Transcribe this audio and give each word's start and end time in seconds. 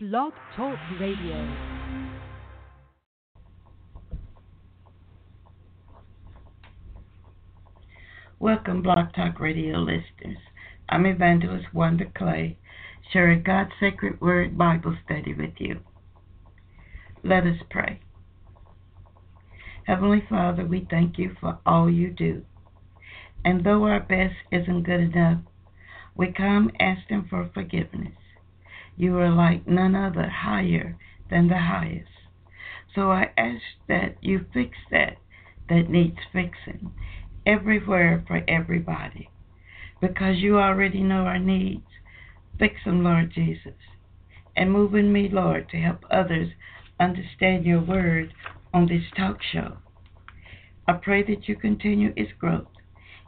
Blog 0.00 0.32
Talk 0.54 0.78
Radio. 1.00 1.56
Welcome, 8.38 8.82
Blog 8.82 9.12
Talk 9.12 9.40
Radio 9.40 9.78
listeners. 9.78 10.38
I'm 10.88 11.04
Evangelist 11.04 11.74
Wanda 11.74 12.04
Clay, 12.16 12.58
sharing 13.12 13.42
God's 13.42 13.72
sacred 13.80 14.20
word 14.20 14.56
Bible 14.56 14.96
study 15.04 15.34
with 15.34 15.54
you. 15.58 15.80
Let 17.24 17.42
us 17.42 17.58
pray. 17.68 17.98
Heavenly 19.88 20.22
Father, 20.28 20.64
we 20.64 20.86
thank 20.88 21.18
you 21.18 21.34
for 21.40 21.58
all 21.66 21.90
you 21.90 22.10
do. 22.10 22.44
And 23.44 23.64
though 23.64 23.82
our 23.82 23.98
best 23.98 24.36
isn't 24.52 24.84
good 24.84 25.00
enough, 25.00 25.40
we 26.14 26.30
come 26.30 26.70
asking 26.78 27.26
for 27.28 27.50
forgiveness. 27.52 28.12
You 28.98 29.16
are 29.18 29.30
like 29.30 29.68
none 29.68 29.94
other, 29.94 30.28
higher 30.28 30.96
than 31.30 31.46
the 31.46 31.58
highest. 31.58 32.10
So 32.96 33.12
I 33.12 33.30
ask 33.38 33.62
that 33.86 34.16
you 34.20 34.44
fix 34.52 34.76
that 34.90 35.18
that 35.68 35.88
needs 35.88 36.18
fixing 36.32 36.90
everywhere 37.46 38.24
for 38.26 38.42
everybody. 38.48 39.30
Because 40.00 40.38
you 40.38 40.58
already 40.58 41.02
know 41.02 41.26
our 41.26 41.38
needs. 41.38 41.86
Fix 42.58 42.74
them, 42.84 43.04
Lord 43.04 43.32
Jesus. 43.32 43.78
And 44.56 44.72
move 44.72 44.96
in 44.96 45.12
me, 45.12 45.28
Lord, 45.30 45.68
to 45.68 45.76
help 45.76 46.04
others 46.10 46.50
understand 46.98 47.64
your 47.64 47.80
word 47.80 48.34
on 48.74 48.88
this 48.88 49.04
talk 49.16 49.38
show. 49.52 49.76
I 50.88 50.94
pray 50.94 51.22
that 51.22 51.48
you 51.48 51.54
continue 51.54 52.12
its 52.16 52.32
growth 52.36 52.66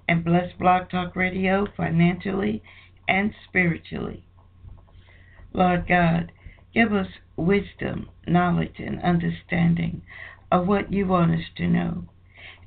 and 0.09 0.25
bless 0.25 0.53
Blog 0.59 0.91
Talk 0.91 1.15
Radio 1.15 1.69
financially 1.77 2.61
and 3.07 3.33
spiritually. 3.49 4.25
Lord 5.53 5.89
God, 5.89 6.31
give 6.73 6.93
us 6.93 7.09
wisdom, 7.37 8.09
knowledge, 8.25 8.79
and 8.79 9.03
understanding 9.03 10.03
of 10.53 10.69
what 10.69 10.93
you 10.93 11.09
want 11.09 11.33
us 11.33 11.47
to 11.57 11.67
know. 11.67 12.05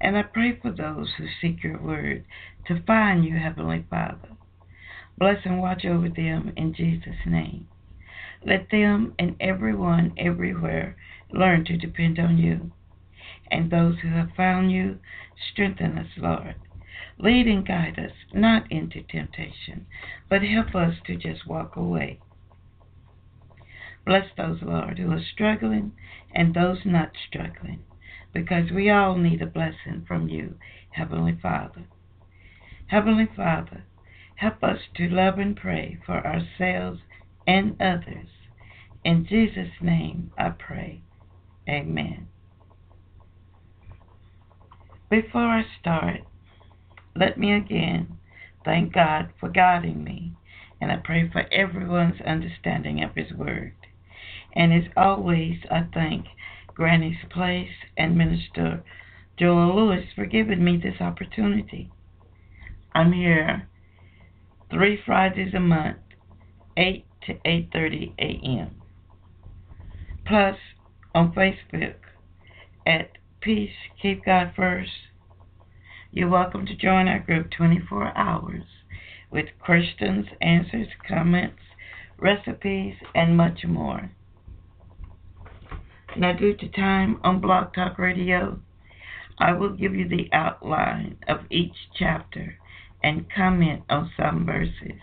And 0.02 0.17
I 0.17 0.23
pray 0.23 0.59
for 0.62 0.70
those 0.70 1.14
who 1.17 1.28
seek 1.42 1.64
your 1.64 1.81
word 1.81 2.25
to 2.67 2.84
find 2.84 3.23
you, 3.23 3.38
Heavenly 3.38 3.86
Father. 3.90 4.30
Bless 5.17 5.45
and 5.45 5.62
watch 5.62 5.86
over 5.86 6.09
them 6.09 6.52
in 6.58 6.73
Jesus' 6.73 7.25
name. 7.25 7.67
Let 8.45 8.70
them 8.70 9.16
and 9.18 9.38
everyone 9.40 10.14
everywhere 10.18 10.97
learn 11.31 11.64
to 11.66 11.78
depend 11.78 12.20
on 12.20 12.38
you. 12.38 12.72
And 13.50 13.72
those 13.72 14.00
who 14.00 14.09
have 14.09 14.36
found 14.36 14.72
you, 14.73 15.00
strengthen 15.52 15.97
us, 15.97 16.09
Lord. 16.18 16.56
Lead 17.18 17.47
and 17.47 17.66
guide 17.66 17.97
us, 17.97 18.12
not 18.34 18.70
into 18.70 19.03
temptation, 19.03 19.86
but 20.30 20.42
help 20.42 20.75
us 20.75 20.95
to 21.06 21.16
just 21.16 21.47
walk 21.47 21.78
away 21.78 22.20
Bless 24.06 24.26
those, 24.36 24.62
Lord, 24.62 24.98
who 24.98 25.12
are 25.12 25.22
struggling 25.34 25.94
and 26.34 26.54
those 26.54 26.80
not 26.86 27.12
struggling, 27.28 27.84
because 28.34 28.72
we 28.72 28.90
all 28.90 29.16
need 29.16 29.42
a 29.42 29.46
blessing 29.46 30.04
from 30.08 30.28
you, 30.28 30.56
Heavenly 30.92 31.38
Father. 31.42 31.86
Heavenly 32.88 33.30
Father, 33.36 33.86
help 34.36 34.64
us 34.64 34.80
to 34.96 35.08
love 35.08 35.40
and 35.40 35.56
pray 35.56 36.00
for 36.06 36.26
ourselves 36.26 37.00
and 37.48 37.81
others. 37.81 38.28
In 39.06 39.26
Jesus' 39.26 39.81
name 39.81 40.31
I 40.38 40.50
pray. 40.50 41.02
Amen. 41.68 42.28
Before 45.09 45.42
I 45.42 45.66
start, 45.80 46.22
let 47.16 47.38
me 47.38 47.54
again 47.54 48.18
thank 48.66 48.94
God 48.94 49.30
for 49.40 49.50
guiding 49.50 50.04
me, 50.04 50.34
and 50.81 50.92
I 50.92 50.98
pray 50.98 51.30
for 51.30 51.46
everyone's 51.52 52.20
understanding 52.22 53.04
of 53.04 53.16
His 53.16 53.31
Word. 53.31 53.74
And 54.54 54.73
as 54.73 54.92
always, 54.96 55.58
I 55.70 55.88
thank 55.94 56.26
Granny's 56.73 57.18
Place 57.30 57.70
and 57.98 58.18
Minister 58.18 58.84
Joel 59.38 59.76
Lewis 59.76 60.06
for 60.16 60.26
giving 60.26 60.64
me 60.64 60.78
this 60.78 61.02
opportunity. 61.02 61.92
I'm 62.94 63.14
here 63.14 63.68
three 64.69 65.00
Fridays 65.03 65.53
a 65.53 65.59
month, 65.59 65.97
8 66.78 67.06
to 67.25 67.34
8.30 67.34 68.14
a.m. 68.19 68.75
Plus, 70.25 70.58
on 71.16 71.34
Facebook 71.34 71.96
at 72.85 73.12
Peace 73.41 73.72
Keep 74.02 74.25
God 74.25 74.53
First. 74.56 74.91
You're 76.12 76.30
welcome 76.30 76.66
to 76.68 76.75
join 76.75 77.08
our 77.08 77.20
group 77.20 77.50
24 77.52 78.16
hours 78.18 78.64
with 79.31 79.47
questions, 79.59 80.28
answers, 80.41 80.88
comments, 81.08 81.62
recipes, 82.20 82.96
and 83.16 83.35
much 83.35 83.66
more. 83.68 84.12
Now, 86.16 86.34
due 86.34 86.53
to 86.56 86.68
time 86.68 87.19
on 87.24 87.41
Blog 87.41 87.74
Talk 87.74 87.97
Radio, 87.97 88.59
I 89.40 89.53
will 89.53 89.72
give 89.72 89.96
you 89.96 90.07
the 90.07 90.29
outline 90.31 91.18
of 91.28 91.40
each 91.50 91.75
chapter 91.97 92.59
and 93.01 93.25
comment 93.35 93.81
on 93.90 94.12
some 94.16 94.46
verses. 94.46 95.02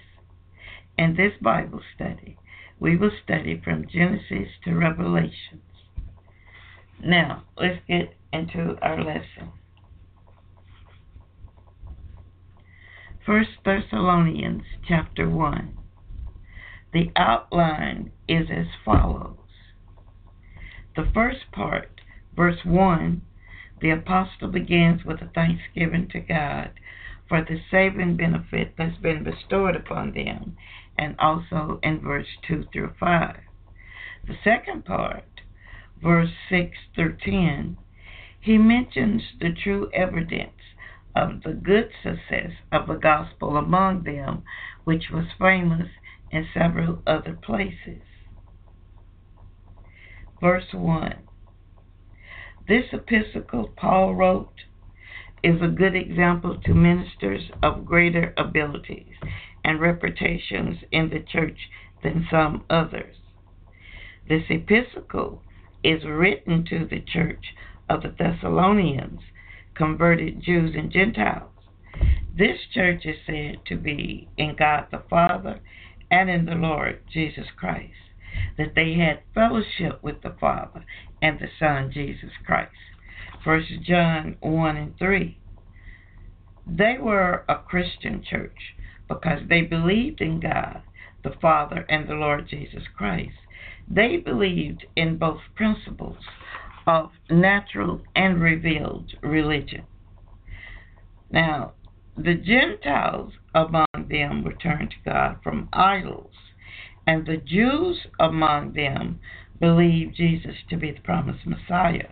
In 0.97 1.17
this 1.17 1.33
Bible 1.43 1.81
study, 1.95 2.37
we 2.79 2.97
will 2.97 3.11
study 3.25 3.61
from 3.63 3.89
Genesis 3.89 4.49
to 4.65 4.75
Revelations. 4.75 5.63
Now, 7.03 7.45
let's 7.57 7.81
get 7.89 8.15
into 8.33 8.77
our 8.81 9.03
lesson. 9.03 9.53
First 13.27 13.51
Thessalonians 13.65 14.63
chapter 14.87 15.29
1. 15.29 15.77
The 16.93 17.11
outline 17.17 18.13
is 18.29 18.47
as 18.51 18.67
follows. 18.85 19.40
The 21.01 21.11
first 21.15 21.51
part, 21.51 22.03
verse 22.37 22.63
1, 22.63 23.23
the 23.81 23.89
apostle 23.89 24.49
begins 24.49 25.03
with 25.03 25.23
a 25.23 25.29
thanksgiving 25.29 26.09
to 26.09 26.21
God 26.21 26.73
for 27.27 27.41
the 27.41 27.59
saving 27.71 28.19
benefit 28.19 28.75
that's 28.77 28.99
been 28.99 29.25
bestowed 29.25 29.77
upon 29.77 30.13
them, 30.13 30.59
and 30.99 31.17
also 31.19 31.81
in 31.83 32.01
verse 32.01 32.29
2 32.47 32.65
through 32.71 32.93
5. 33.01 33.41
The 34.27 34.37
second 34.45 34.85
part, 34.85 35.41
verse 36.03 36.35
6 36.51 36.77
through 36.95 37.17
10, 37.25 37.79
he 38.39 38.59
mentions 38.59 39.23
the 39.41 39.53
true 39.55 39.91
evidence 39.95 40.61
of 41.17 41.45
the 41.45 41.55
good 41.55 41.93
success 42.03 42.53
of 42.71 42.87
the 42.87 42.97
gospel 42.97 43.57
among 43.57 44.03
them, 44.03 44.43
which 44.85 45.09
was 45.11 45.33
famous 45.39 45.89
in 46.31 46.47
several 46.53 47.03
other 47.07 47.33
places 47.33 48.03
verse 50.41 50.73
1. 50.73 51.17
This 52.67 52.85
epistle 52.93 53.71
Paul 53.77 54.15
wrote 54.15 54.63
is 55.43 55.61
a 55.61 55.69
good 55.69 55.95
example 55.95 56.59
to 56.65 56.75
ministers 56.75 57.51
of 57.63 57.85
greater 57.85 58.33
abilities 58.39 59.15
and 59.65 59.81
reputations 59.81 60.79
in 60.91 61.11
the 61.11 61.21
church 61.21 61.59
than 62.03 62.27
some 62.31 62.65
others. 62.71 63.17
This 64.29 64.45
epistle 64.49 65.43
is 65.85 66.05
written 66.05 66.65
to 66.71 66.87
the 66.87 67.01
church 67.01 67.55
of 67.89 68.03
the 68.03 68.15
Thessalonians, 68.17 69.21
converted 69.75 70.43
Jews 70.43 70.75
and 70.75 70.91
Gentiles. 70.91 71.51
This 72.37 72.59
church 72.73 73.05
is 73.05 73.17
said 73.27 73.59
to 73.67 73.77
be 73.77 74.29
in 74.39 74.57
God 74.59 74.87
the 74.91 75.03
Father 75.11 75.61
and 76.11 76.31
in 76.31 76.47
the 76.47 76.55
Lord 76.55 77.01
Jesus 77.13 77.47
Christ 77.59 78.10
that 78.57 78.75
they 78.75 78.95
had 78.95 79.23
fellowship 79.35 80.03
with 80.03 80.23
the 80.23 80.35
Father 80.41 80.85
and 81.23 81.39
the 81.39 81.49
Son, 81.59 81.91
Jesus 81.93 82.31
Christ. 82.45 82.73
First 83.45 83.69
John 83.83 84.37
1 84.41 84.77
and 84.77 84.99
3. 84.99 85.39
They 86.67 86.99
were 87.01 87.45
a 87.49 87.57
Christian 87.57 88.23
church 88.23 88.75
because 89.09 89.41
they 89.49 89.63
believed 89.63 90.21
in 90.21 90.41
God, 90.41 90.83
the 91.25 91.35
Father, 91.41 91.85
and 91.89 92.09
the 92.09 92.15
Lord 92.15 92.49
Jesus 92.49 92.85
Christ. 92.97 93.35
They 93.89 94.19
believed 94.19 94.87
in 94.95 95.17
both 95.17 95.41
principles 95.57 96.19
of 96.87 97.11
natural 97.29 98.03
and 98.15 98.41
revealed 98.41 99.13
religion. 99.23 99.85
Now, 101.31 101.73
the 102.17 102.35
Gentiles 102.35 103.33
among 103.55 103.87
them 104.09 104.45
returned 104.45 104.91
to 104.91 105.11
God 105.11 105.39
from 105.43 105.69
idols 105.73 106.35
and 107.11 107.27
the 107.27 107.39
Jews 107.39 108.07
among 108.21 108.75
them 108.75 109.19
believed 109.59 110.15
Jesus 110.15 110.55
to 110.69 110.77
be 110.77 110.93
the 110.93 111.01
promised 111.01 111.45
Messiah. 111.45 112.11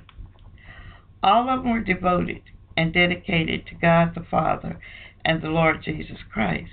All 1.22 1.48
of 1.48 1.62
them 1.62 1.72
were 1.72 1.78
devoted 1.78 2.42
and 2.76 2.92
dedicated 2.92 3.64
to 3.68 3.76
God 3.76 4.16
the 4.16 4.26
Father 4.28 4.80
and 5.24 5.40
the 5.40 5.50
Lord 5.50 5.84
Jesus 5.84 6.18
Christ, 6.32 6.72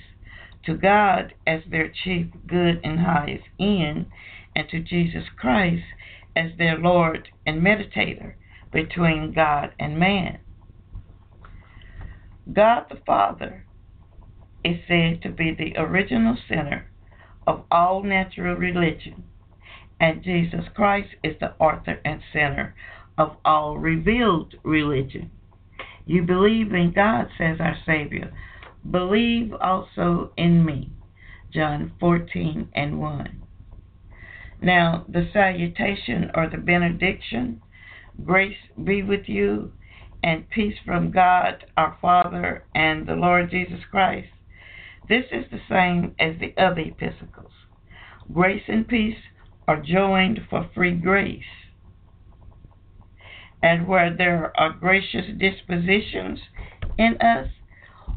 to 0.66 0.74
God 0.74 1.36
as 1.46 1.62
their 1.70 1.88
chief 2.04 2.26
good 2.48 2.82
and 2.84 3.00
highest 3.00 3.46
end, 3.60 4.08
and 4.56 4.68
to 4.70 4.80
Jesus 4.80 5.26
Christ 5.38 5.86
as 6.36 6.50
their 6.58 6.80
Lord 6.80 7.30
and 7.46 7.62
meditator 7.62 8.34
between 8.74 9.34
God 9.36 9.70
and 9.80 10.00
man. 10.00 10.40
God 12.52 12.86
the 12.90 13.02
Father 13.06 13.66
is 14.64 14.78
said 14.88 15.22
to 15.22 15.30
be 15.30 15.54
the 15.54 15.80
original 15.80 16.36
center 16.50 16.90
of 17.48 17.64
all 17.72 18.04
natural 18.04 18.56
religion, 18.56 19.24
and 20.00 20.24
Jesus 20.24 20.66
Christ 20.76 21.10
is 21.24 21.36
the 21.40 21.54
author 21.60 22.00
and 22.04 22.22
center 22.34 22.76
of 23.18 23.38
all 23.46 23.78
revealed 23.78 24.56
religion. 24.64 25.32
You 26.06 26.24
believe 26.24 26.74
in 26.74 26.92
God, 26.94 27.28
says 27.38 27.58
our 27.60 27.78
Savior. 27.86 28.32
Believe 28.90 29.54
also 29.54 30.32
in 30.38 30.64
me. 30.66 30.92
John 31.54 31.94
14 32.00 32.70
and 32.76 33.00
1. 33.00 33.42
Now, 34.62 35.06
the 35.08 35.30
salutation 35.32 36.32
or 36.36 36.50
the 36.50 36.58
benediction 36.58 37.62
grace 38.24 38.58
be 38.84 39.04
with 39.04 39.28
you 39.28 39.72
and 40.24 40.50
peace 40.50 40.76
from 40.86 41.12
God 41.12 41.66
our 41.78 41.98
Father 42.02 42.64
and 42.74 43.08
the 43.08 43.16
Lord 43.16 43.52
Jesus 43.52 43.82
Christ. 43.90 44.30
This 45.08 45.26
is 45.32 45.46
the 45.52 45.62
same 45.70 46.16
as 46.20 46.40
the 46.40 46.54
other 46.62 46.82
epistles. 46.82 47.52
Grace 48.34 48.64
and 48.68 48.88
peace 48.88 49.18
are 49.68 49.82
joined 49.82 50.40
for 50.50 50.70
free 50.74 50.94
grace. 50.94 51.44
And 53.62 53.88
where 53.88 54.16
there 54.16 54.52
are 54.60 54.74
gracious 54.74 55.26
dispositions 55.38 56.40
in 56.98 57.18
us, 57.22 57.50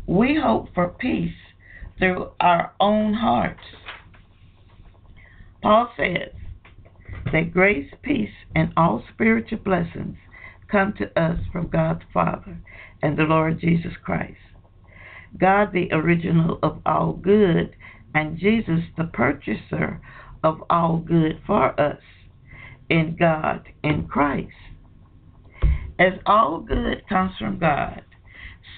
we 0.06 0.38
hope 0.42 0.74
for 0.74 0.88
peace 0.88 1.34
through 1.98 2.30
our 2.40 2.72
own 2.80 3.14
hearts. 3.14 3.60
Paul 5.62 5.90
says 5.96 6.32
that 7.32 7.52
grace, 7.52 7.90
peace, 8.02 8.30
and 8.54 8.72
all 8.76 9.02
spiritual 9.12 9.58
blessings 9.58 10.16
come 10.70 10.94
to 10.98 11.20
us 11.20 11.38
from 11.52 11.68
God 11.68 12.00
the 12.00 12.12
Father 12.12 12.58
and 13.02 13.18
the 13.18 13.22
Lord 13.22 13.60
Jesus 13.60 13.92
Christ. 14.02 14.36
God, 15.36 15.72
the 15.72 15.92
original 15.92 16.58
of 16.62 16.80
all 16.86 17.12
good, 17.12 17.74
and 18.14 18.38
Jesus, 18.38 18.80
the 18.96 19.04
purchaser 19.04 20.00
of 20.42 20.62
all 20.70 20.98
good 20.98 21.40
for 21.46 21.78
us 21.80 22.00
in 22.88 23.16
God, 23.18 23.68
in 23.82 24.06
Christ. 24.06 24.52
As 25.98 26.14
all 26.26 26.60
good 26.60 27.06
comes 27.08 27.32
from 27.38 27.58
God, 27.58 28.02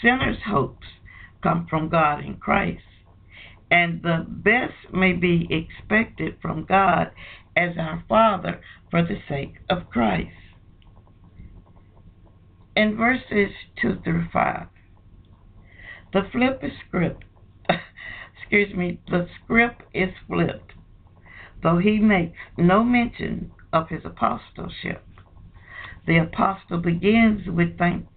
sinners' 0.03 0.39
hopes 0.47 0.87
come 1.43 1.67
from 1.69 1.89
God 1.89 2.25
in 2.25 2.37
Christ, 2.37 2.83
and 3.71 4.03
the 4.03 4.27
best 4.29 4.93
may 4.93 5.13
be 5.13 5.47
expected 5.51 6.37
from 6.43 6.65
God 6.65 7.11
as 7.57 7.77
our 7.79 8.03
Father 8.09 8.61
for 8.91 9.03
the 9.03 9.19
sake 9.29 9.55
of 9.69 9.91
Christ. 9.91 10.35
In 12.75 12.97
verses 12.97 13.51
2 13.83 14.01
through 14.03 14.27
5, 14.33 14.67
the 16.13 16.23
flip 16.33 16.61
is 16.63 16.73
script. 16.87 17.25
Excuse 18.43 18.75
me, 18.75 19.01
the 19.09 19.29
script 19.45 19.83
is 19.95 20.11
flipped 20.27 20.73
though 21.63 21.79
he 21.79 21.99
makes 21.99 22.39
no 22.57 22.83
mention 22.83 23.53
of 23.73 23.89
his 23.89 24.05
apostleship. 24.05 25.05
The 26.07 26.19
apostle 26.19 26.79
begins 26.79 27.47
with 27.47 27.79
thanks 27.79 28.13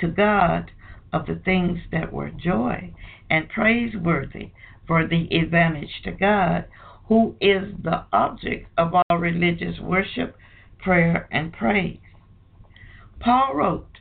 to 0.00 0.08
God 0.08 0.70
of 1.12 1.26
the 1.26 1.40
things 1.44 1.78
that 1.92 2.12
were 2.12 2.30
joy 2.30 2.92
and 3.30 3.48
praiseworthy 3.48 4.50
for 4.86 5.06
the 5.06 5.28
advantage 5.36 6.02
to 6.04 6.12
God, 6.12 6.66
who 7.08 7.36
is 7.40 7.74
the 7.82 8.04
object 8.12 8.68
of 8.76 8.94
all 8.94 9.18
religious 9.18 9.78
worship, 9.80 10.36
prayer, 10.78 11.28
and 11.30 11.52
praise. 11.52 11.98
Paul 13.20 13.54
wrote, 13.54 13.98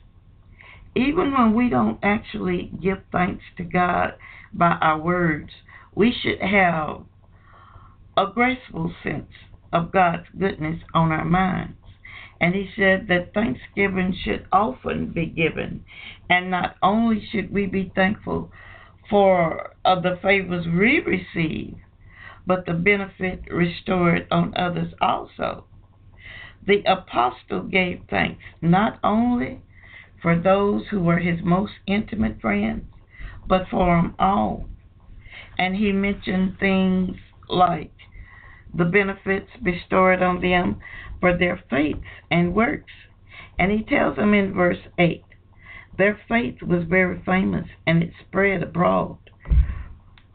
even 0.97 1.31
when 1.31 1.53
we 1.53 1.69
don't 1.69 1.99
actually 2.01 2.71
give 2.81 2.97
thanks 3.11 3.43
to 3.57 3.63
God 3.63 4.15
by 4.51 4.71
our 4.81 4.99
words, 4.99 5.51
we 5.93 6.11
should 6.11 6.41
have 6.41 7.03
a 8.17 8.25
graceful 8.33 8.91
sense 9.03 9.31
of 9.71 9.91
God's 9.91 10.25
goodness 10.37 10.81
on 10.95 11.11
our 11.11 11.25
minds. 11.25 11.77
And 12.41 12.55
he 12.55 12.69
said 12.75 13.07
that 13.09 13.33
thanksgiving 13.33 14.17
should 14.23 14.47
often 14.51 15.11
be 15.11 15.27
given. 15.27 15.83
And 16.29 16.49
not 16.49 16.75
only 16.81 17.27
should 17.31 17.51
we 17.51 17.67
be 17.67 17.91
thankful 17.95 18.51
for 19.09 19.75
uh, 19.85 19.99
the 19.99 20.19
favors 20.21 20.65
we 20.65 20.99
receive, 20.99 21.77
but 22.45 22.65
the 22.65 22.73
benefit 22.73 23.41
restored 23.51 24.27
on 24.31 24.55
others 24.55 24.93
also. 25.01 25.65
The 26.65 26.83
apostle 26.85 27.63
gave 27.63 28.01
thanks 28.09 28.41
not 28.61 28.99
only 29.03 29.61
for 30.21 30.39
those 30.39 30.83
who 30.89 30.99
were 31.01 31.19
his 31.19 31.39
most 31.43 31.73
intimate 31.85 32.39
friends, 32.41 32.83
but 33.47 33.67
for 33.69 33.95
them 33.95 34.15
all. 34.19 34.65
And 35.57 35.75
he 35.75 35.91
mentioned 35.91 36.57
things 36.59 37.17
like 37.49 37.93
the 38.73 38.85
benefits 38.85 39.49
bestowed 39.63 40.21
on 40.21 40.41
them 40.41 40.79
for 41.19 41.37
their 41.37 41.61
faith 41.69 41.97
and 42.29 42.53
works. 42.53 42.93
And 43.57 43.71
he 43.71 43.83
tells 43.83 44.17
them 44.17 44.33
in 44.33 44.53
verse 44.53 44.77
8 44.99 45.23
their 45.97 46.19
faith 46.27 46.61
was 46.61 46.83
very 46.87 47.21
famous 47.25 47.67
and 47.85 48.03
it 48.03 48.11
spread 48.27 48.61
abroad. 48.61 49.17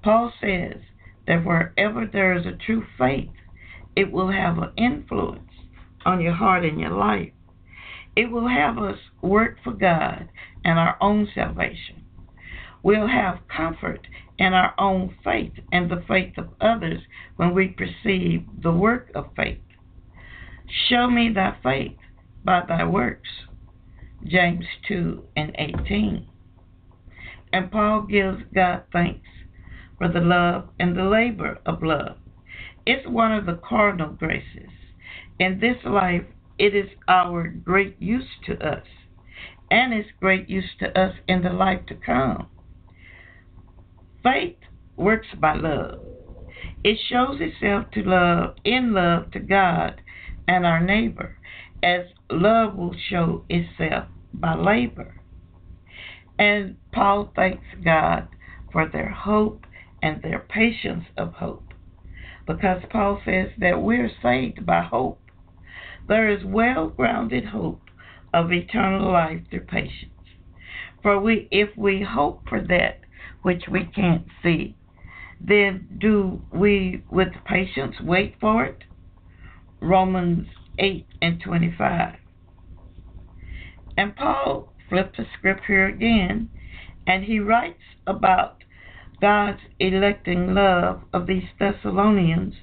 Paul 0.02 0.32
says 0.40 0.78
that 1.26 1.44
wherever 1.44 2.04
there 2.04 2.36
is 2.36 2.46
a 2.46 2.56
true 2.66 2.84
faith, 2.98 3.30
it 3.94 4.10
will 4.10 4.32
have 4.32 4.58
an 4.58 4.72
influence 4.76 5.50
on 6.04 6.20
your 6.20 6.34
heart 6.34 6.64
and 6.64 6.80
your 6.80 6.90
life. 6.90 7.32
It 8.14 8.30
will 8.30 8.48
have 8.48 8.78
us 8.78 8.98
work 9.22 9.56
for 9.64 9.72
God 9.72 10.28
and 10.64 10.78
our 10.78 10.96
own 11.00 11.28
salvation. 11.34 12.04
We'll 12.82 13.06
have 13.06 13.46
comfort 13.48 14.06
in 14.38 14.52
our 14.52 14.74
own 14.78 15.14
faith 15.22 15.52
and 15.72 15.90
the 15.90 16.02
faith 16.08 16.36
of 16.36 16.50
others 16.60 17.00
when 17.36 17.54
we 17.54 17.68
perceive 17.68 18.44
the 18.62 18.72
work 18.72 19.10
of 19.14 19.30
faith. 19.36 19.60
Show 20.88 21.08
me 21.08 21.30
thy 21.32 21.56
faith 21.62 21.96
by 22.44 22.62
thy 22.66 22.84
works. 22.84 23.28
James 24.24 24.64
2 24.88 25.22
and 25.36 25.54
18. 25.58 26.26
And 27.52 27.70
Paul 27.70 28.02
gives 28.02 28.42
God 28.54 28.82
thanks 28.92 29.28
for 29.98 30.08
the 30.08 30.20
love 30.20 30.68
and 30.78 30.96
the 30.96 31.04
labor 31.04 31.58
of 31.66 31.82
love. 31.82 32.16
It's 32.86 33.06
one 33.06 33.32
of 33.32 33.46
the 33.46 33.60
cardinal 33.62 34.10
graces. 34.10 34.70
In 35.38 35.60
this 35.60 35.76
life, 35.84 36.24
it 36.58 36.74
is 36.74 36.88
our 37.08 37.48
great 37.48 38.00
use 38.00 38.28
to 38.46 38.54
us, 38.64 38.84
and 39.70 39.92
it's 39.92 40.08
great 40.20 40.48
use 40.48 40.70
to 40.80 40.98
us 40.98 41.14
in 41.28 41.42
the 41.42 41.50
life 41.50 41.86
to 41.86 41.94
come. 41.94 42.48
Faith 44.22 44.58
works 44.96 45.28
by 45.40 45.54
love. 45.54 46.00
It 46.84 46.98
shows 47.08 47.40
itself 47.40 47.90
to 47.92 48.02
love 48.02 48.56
in 48.64 48.92
love 48.92 49.30
to 49.32 49.40
God 49.40 50.00
and 50.46 50.66
our 50.66 50.80
neighbor, 50.80 51.36
as 51.82 52.06
love 52.30 52.76
will 52.76 52.94
show 53.08 53.44
itself 53.48 54.06
by 54.34 54.54
labor. 54.54 55.14
And 56.38 56.76
Paul 56.92 57.32
thanks 57.34 57.64
God 57.84 58.28
for 58.72 58.88
their 58.88 59.10
hope 59.10 59.66
and 60.02 60.22
their 60.22 60.40
patience 60.40 61.04
of 61.16 61.34
hope. 61.34 61.72
Because 62.46 62.82
Paul 62.90 63.20
says 63.24 63.48
that 63.58 63.80
we're 63.80 64.10
saved 64.22 64.66
by 64.66 64.82
hope. 64.82 65.21
There 66.08 66.28
is 66.28 66.44
well 66.44 66.88
grounded 66.88 67.46
hope 67.46 67.82
of 68.34 68.52
eternal 68.52 69.12
life 69.12 69.42
through 69.50 69.66
patience. 69.66 70.10
For 71.02 71.20
we 71.20 71.48
if 71.50 71.76
we 71.76 72.02
hope 72.02 72.48
for 72.48 72.60
that 72.60 73.00
which 73.42 73.64
we 73.68 73.84
can't 73.84 74.26
see, 74.42 74.76
then 75.40 75.88
do 75.98 76.42
we 76.52 77.02
with 77.10 77.32
patience 77.44 77.96
wait 78.00 78.36
for 78.40 78.64
it? 78.64 78.84
Romans 79.80 80.46
8 80.78 81.06
and 81.20 81.40
25. 81.40 82.16
And 83.96 84.16
Paul 84.16 84.72
flipped 84.88 85.16
the 85.16 85.26
script 85.36 85.62
here 85.66 85.86
again, 85.86 86.48
and 87.06 87.24
he 87.24 87.40
writes 87.40 87.82
about 88.06 88.62
God's 89.20 89.60
electing 89.78 90.54
love 90.54 91.02
of 91.12 91.26
these 91.26 91.48
Thessalonians, 91.58 92.54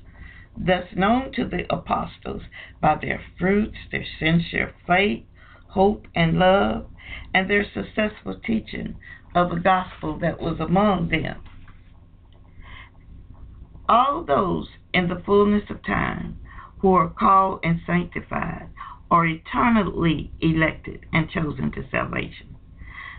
thus 0.58 0.86
known 0.96 1.32
to 1.34 1.46
the 1.46 1.66
apostles 1.74 2.44
by 2.82 2.96
their 2.96 3.22
fruits, 3.38 3.78
their 3.92 4.06
sincere 4.20 4.74
faith, 4.86 5.24
hope, 5.70 6.06
and 6.16 6.38
love, 6.40 6.86
and 7.34 7.50
their 7.50 7.66
successful 7.74 8.40
teaching 8.46 8.96
of 9.36 9.50
the 9.50 9.60
gospel 9.60 10.18
that 10.20 10.42
was 10.42 10.60
among 10.60 11.10
them. 11.10 11.42
All 13.88 14.24
those 14.24 14.68
in 14.94 15.08
the 15.08 15.22
fullness 15.26 15.70
of 15.70 15.84
time 15.84 16.40
who 16.80 16.94
are 16.94 17.10
called 17.10 17.60
and 17.64 17.80
sanctified 17.86 18.70
are 19.12 19.26
eternally 19.26 20.32
elected 20.40 21.06
and 21.12 21.30
chosen 21.30 21.72
to 21.72 21.90
salvation. 21.90 22.56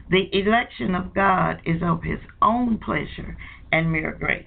The 0.08 0.28
election 0.32 0.94
of 0.94 1.14
God 1.14 1.60
is 1.64 1.82
of 1.82 2.02
His 2.02 2.20
own 2.42 2.78
pleasure 2.78 3.37
and 3.72 3.92
mere 3.92 4.12
grace. 4.12 4.44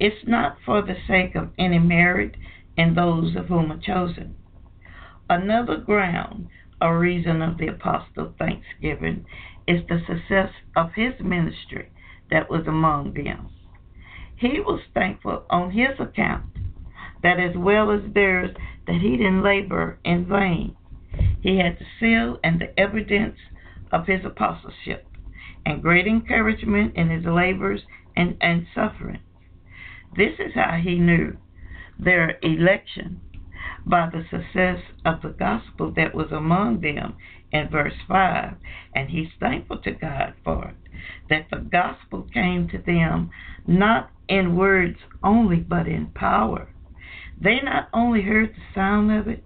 It's 0.00 0.26
not 0.26 0.56
for 0.64 0.80
the 0.80 0.96
sake 1.06 1.34
of 1.34 1.50
any 1.58 1.78
merit 1.78 2.34
in 2.74 2.94
those 2.94 3.36
of 3.36 3.48
whom 3.48 3.70
are 3.70 3.78
chosen. 3.78 4.34
Another 5.28 5.76
ground 5.76 6.48
or 6.80 6.98
reason 6.98 7.42
of 7.42 7.58
the 7.58 7.66
apostle 7.66 8.34
thanksgiving 8.38 9.26
is 9.68 9.82
the 9.86 10.00
success 10.06 10.52
of 10.74 10.94
his 10.94 11.12
ministry 11.20 11.90
that 12.30 12.48
was 12.48 12.66
among 12.66 13.12
them. 13.12 13.50
He 14.36 14.58
was 14.60 14.80
thankful 14.94 15.44
on 15.50 15.72
his 15.72 16.00
account 16.00 16.46
that 17.22 17.38
as 17.38 17.54
well 17.54 17.90
as 17.90 18.00
theirs, 18.14 18.56
that 18.86 19.02
he 19.02 19.18
didn't 19.18 19.42
labor 19.42 19.98
in 20.02 20.24
vain. 20.24 20.74
He 21.42 21.58
had 21.58 21.78
the 21.78 21.84
seal 22.00 22.38
and 22.42 22.58
the 22.58 22.78
evidence 22.80 23.36
of 23.92 24.06
his 24.06 24.24
apostleship, 24.24 25.06
and 25.66 25.82
great 25.82 26.06
encouragement 26.06 26.96
in 26.96 27.10
his 27.10 27.26
labors 27.26 27.82
and, 28.16 28.38
and 28.40 28.66
suffering. 28.74 29.20
This 30.16 30.38
is 30.38 30.54
how 30.54 30.78
he 30.82 30.98
knew 30.98 31.36
their 31.98 32.38
election 32.42 33.20
by 33.86 34.08
the 34.10 34.24
success 34.30 34.82
of 35.04 35.22
the 35.22 35.30
gospel 35.30 35.92
that 35.96 36.14
was 36.14 36.30
among 36.32 36.80
them 36.80 37.14
in 37.52 37.68
verse 37.68 37.94
5. 38.08 38.54
And 38.94 39.10
he's 39.10 39.28
thankful 39.38 39.78
to 39.78 39.92
God 39.92 40.34
for 40.44 40.68
it, 40.68 40.76
that 41.28 41.46
the 41.50 41.58
gospel 41.58 42.26
came 42.32 42.68
to 42.68 42.78
them 42.78 43.30
not 43.66 44.10
in 44.28 44.56
words 44.56 44.98
only, 45.22 45.56
but 45.56 45.86
in 45.86 46.06
power. 46.08 46.68
They 47.40 47.60
not 47.62 47.88
only 47.92 48.22
heard 48.22 48.50
the 48.50 48.74
sound 48.74 49.12
of 49.12 49.28
it, 49.28 49.44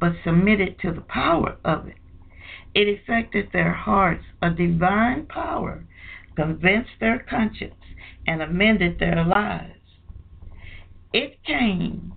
but 0.00 0.12
submitted 0.24 0.78
to 0.80 0.92
the 0.92 1.02
power 1.02 1.56
of 1.64 1.86
it. 1.88 1.96
It 2.74 3.00
affected 3.00 3.50
their 3.52 3.72
hearts, 3.72 4.24
a 4.42 4.50
divine 4.50 5.26
power 5.26 5.84
convinced 6.34 6.90
their 7.00 7.18
conscience 7.18 7.74
and 8.26 8.42
amended 8.42 8.98
their 8.98 9.24
lives. 9.24 9.75
It 11.12 11.42
came 11.44 12.14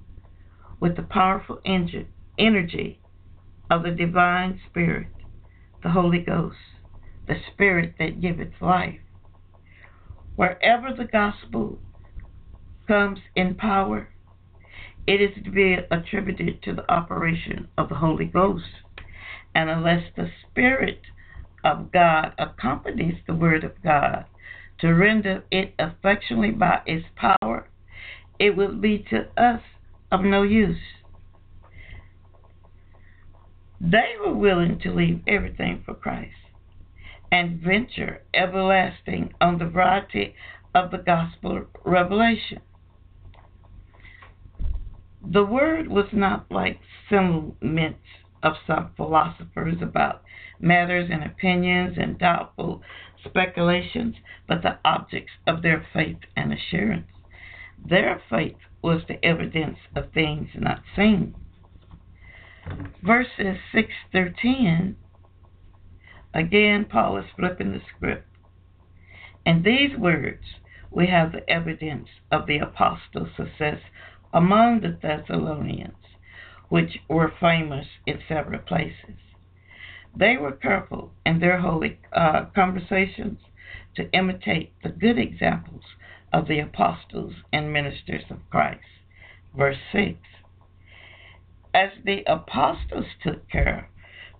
with 0.79 0.95
the 0.95 1.03
powerful 1.03 1.61
energy 1.65 2.99
of 3.69 3.83
the 3.83 3.91
divine 3.91 4.59
spirit, 4.69 5.07
the 5.83 5.89
Holy 5.89 6.19
Ghost, 6.19 6.57
the 7.27 7.35
spirit 7.53 7.95
that 7.99 8.21
giveth 8.21 8.53
life. 8.61 8.99
Wherever 10.35 10.93
the 10.93 11.05
gospel 11.05 11.79
comes 12.87 13.19
in 13.35 13.55
power, 13.55 14.09
it 15.05 15.21
is 15.21 15.43
to 15.43 15.51
be 15.51 15.77
attributed 15.91 16.63
to 16.63 16.73
the 16.73 16.91
operation 16.91 17.67
of 17.77 17.89
the 17.89 17.95
Holy 17.95 18.25
Ghost. 18.25 18.63
And 19.53 19.69
unless 19.69 20.03
the 20.15 20.29
Spirit 20.49 21.01
of 21.63 21.91
God 21.91 22.33
accompanies 22.37 23.15
the 23.27 23.35
Word 23.35 23.63
of 23.63 23.81
God 23.83 24.25
to 24.79 24.93
render 24.93 25.43
it 25.51 25.73
effectually 25.77 26.51
by 26.51 26.81
its 26.85 27.05
power, 27.15 27.67
it 28.39 28.55
would 28.55 28.81
be 28.81 29.05
to 29.09 29.27
us 29.37 29.61
of 30.11 30.21
no 30.21 30.43
use. 30.43 30.77
They 33.81 34.15
were 34.19 34.33
willing 34.33 34.79
to 34.79 34.93
leave 34.93 35.21
everything 35.27 35.83
for 35.85 35.93
Christ 35.93 36.33
and 37.31 37.61
venture 37.61 38.21
everlasting 38.33 39.33
on 39.39 39.59
the 39.59 39.65
variety 39.65 40.33
of 40.73 40.91
the 40.91 40.97
gospel 40.97 41.65
revelation. 41.85 42.61
The 45.21 45.43
word 45.43 45.87
was 45.87 46.07
not 46.11 46.49
like 46.49 46.79
sentiments 47.09 47.99
of 48.41 48.53
some 48.65 48.91
philosophers 48.95 49.75
about 49.81 50.23
matters 50.59 51.09
and 51.11 51.23
opinions 51.23 51.97
and 51.97 52.17
doubtful 52.17 52.81
speculations, 53.25 54.15
but 54.47 54.61
the 54.61 54.79
objects 54.85 55.33
of 55.45 55.61
their 55.61 55.85
faith 55.93 56.19
and 56.35 56.53
assurance. 56.53 57.07
Their 57.85 58.21
faith 58.29 58.57
was 58.81 59.01
the 59.07 59.23
evidence 59.23 59.77
of 59.95 60.11
things 60.11 60.49
not 60.55 60.83
seen. 60.95 61.35
Verses 63.01 63.57
6 63.71 63.89
through 64.11 64.33
10, 64.41 64.95
again, 66.33 66.85
Paul 66.85 67.17
is 67.17 67.25
flipping 67.35 67.71
the 67.71 67.81
script. 67.95 68.27
In 69.45 69.63
these 69.63 69.97
words, 69.97 70.43
we 70.91 71.07
have 71.07 71.31
the 71.31 71.49
evidence 71.49 72.09
of 72.31 72.45
the 72.45 72.57
apostles' 72.59 73.35
success 73.35 73.79
among 74.33 74.81
the 74.81 74.97
Thessalonians, 75.01 75.93
which 76.69 76.99
were 77.07 77.33
famous 77.39 77.87
in 78.05 78.19
several 78.27 78.59
places. 78.59 79.17
They 80.15 80.37
were 80.37 80.51
careful 80.51 81.11
in 81.25 81.39
their 81.39 81.59
holy 81.59 81.99
uh, 82.11 82.45
conversations 82.53 83.39
to 83.95 84.11
imitate 84.11 84.73
the 84.83 84.89
good 84.89 85.17
examples 85.17 85.83
of 86.31 86.47
the 86.47 86.59
apostles 86.59 87.33
and 87.51 87.73
ministers 87.73 88.23
of 88.29 88.37
Christ. 88.49 88.81
Verse 89.55 89.77
6 89.91 90.17
As 91.73 91.89
the 92.03 92.23
apostles 92.27 93.05
took 93.23 93.49
care 93.49 93.89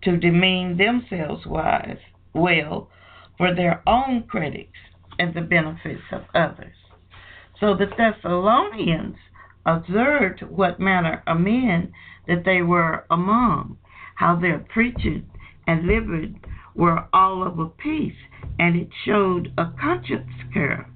to 0.03 0.17
demean 0.17 0.77
themselves 0.77 1.45
wise, 1.45 1.97
well 2.33 2.89
for 3.37 3.53
their 3.53 3.81
own 3.87 4.23
critics 4.23 4.77
and 5.17 5.33
the 5.33 5.41
benefits 5.41 6.03
of 6.11 6.23
others. 6.35 6.75
So 7.59 7.75
the 7.75 7.87
Thessalonians 7.87 9.17
observed 9.65 10.41
what 10.43 10.79
manner 10.79 11.23
of 11.27 11.39
men 11.39 11.91
that 12.27 12.45
they 12.45 12.61
were 12.61 13.05
among, 13.09 13.77
how 14.15 14.35
their 14.35 14.59
preaching 14.59 15.25
and 15.67 15.85
living 15.85 16.41
were 16.75 17.05
all 17.11 17.45
of 17.45 17.59
a 17.59 17.67
piece, 17.67 18.15
and 18.57 18.75
it 18.75 18.89
showed 19.05 19.51
a 19.57 19.71
conscience 19.79 20.31
care 20.53 20.87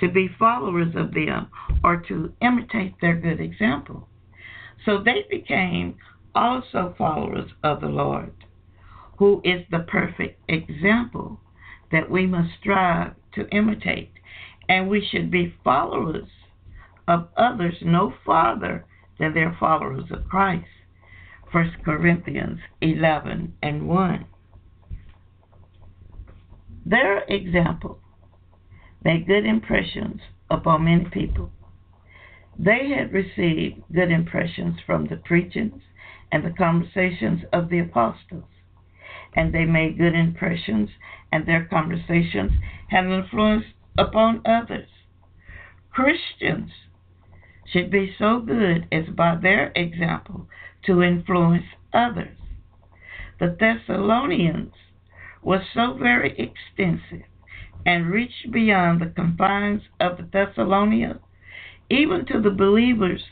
to 0.00 0.08
be 0.08 0.28
followers 0.38 0.94
of 0.94 1.12
them 1.12 1.48
or 1.82 1.96
to 2.08 2.32
imitate 2.40 2.94
their 3.00 3.16
good 3.16 3.40
example. 3.40 4.08
So 4.84 5.02
they 5.02 5.24
became 5.28 5.96
also 6.34 6.94
followers 6.96 7.50
of 7.62 7.80
the 7.80 7.88
Lord, 7.88 8.32
who 9.18 9.40
is 9.44 9.62
the 9.70 9.80
perfect 9.80 10.40
example 10.48 11.40
that 11.90 12.10
we 12.10 12.26
must 12.26 12.50
strive 12.60 13.14
to 13.34 13.48
imitate. 13.48 14.12
And 14.68 14.88
we 14.88 15.06
should 15.10 15.30
be 15.30 15.54
followers 15.64 16.28
of 17.06 17.28
others 17.36 17.74
no 17.82 18.12
farther 18.24 18.84
than 19.18 19.34
their 19.34 19.56
followers 19.58 20.04
of 20.10 20.28
Christ. 20.28 20.66
1 21.50 21.76
Corinthians 21.84 22.58
11 22.82 23.54
and 23.62 23.88
1. 23.88 24.26
Their 26.84 27.24
example 27.24 27.98
made 29.04 29.26
good 29.26 29.46
impressions 29.46 30.20
upon 30.50 30.84
many 30.84 31.04
people. 31.04 31.50
They 32.58 32.90
had 32.90 33.12
received 33.12 33.82
good 33.92 34.10
impressions 34.10 34.80
from 34.84 35.06
the 35.06 35.16
preachings 35.16 35.82
and 36.32 36.44
the 36.44 36.50
conversations 36.50 37.42
of 37.52 37.68
the 37.68 37.78
apostles, 37.78 38.44
and 39.34 39.54
they 39.54 39.64
made 39.64 39.98
good 39.98 40.14
impressions, 40.14 40.90
and 41.30 41.46
their 41.46 41.64
conversations 41.66 42.52
had 42.88 43.04
an 43.04 43.12
influence 43.12 43.66
upon 43.96 44.42
others. 44.44 44.88
Christians 45.90 46.70
should 47.72 47.90
be 47.90 48.14
so 48.18 48.40
good 48.40 48.88
as 48.90 49.06
by 49.14 49.36
their 49.36 49.72
example 49.76 50.48
to 50.86 51.02
influence 51.02 51.66
others. 51.92 52.36
The 53.38 53.56
Thessalonians 53.58 54.74
was 55.42 55.60
so 55.72 55.94
very 55.94 56.30
extensive 56.38 57.27
and 57.88 58.10
reached 58.10 58.52
beyond 58.52 59.00
the 59.00 59.06
confines 59.06 59.80
of 59.98 60.18
the 60.18 60.28
Thessalonians, 60.30 61.20
even 61.88 62.26
to 62.26 62.38
the 62.38 62.50
believers 62.50 63.22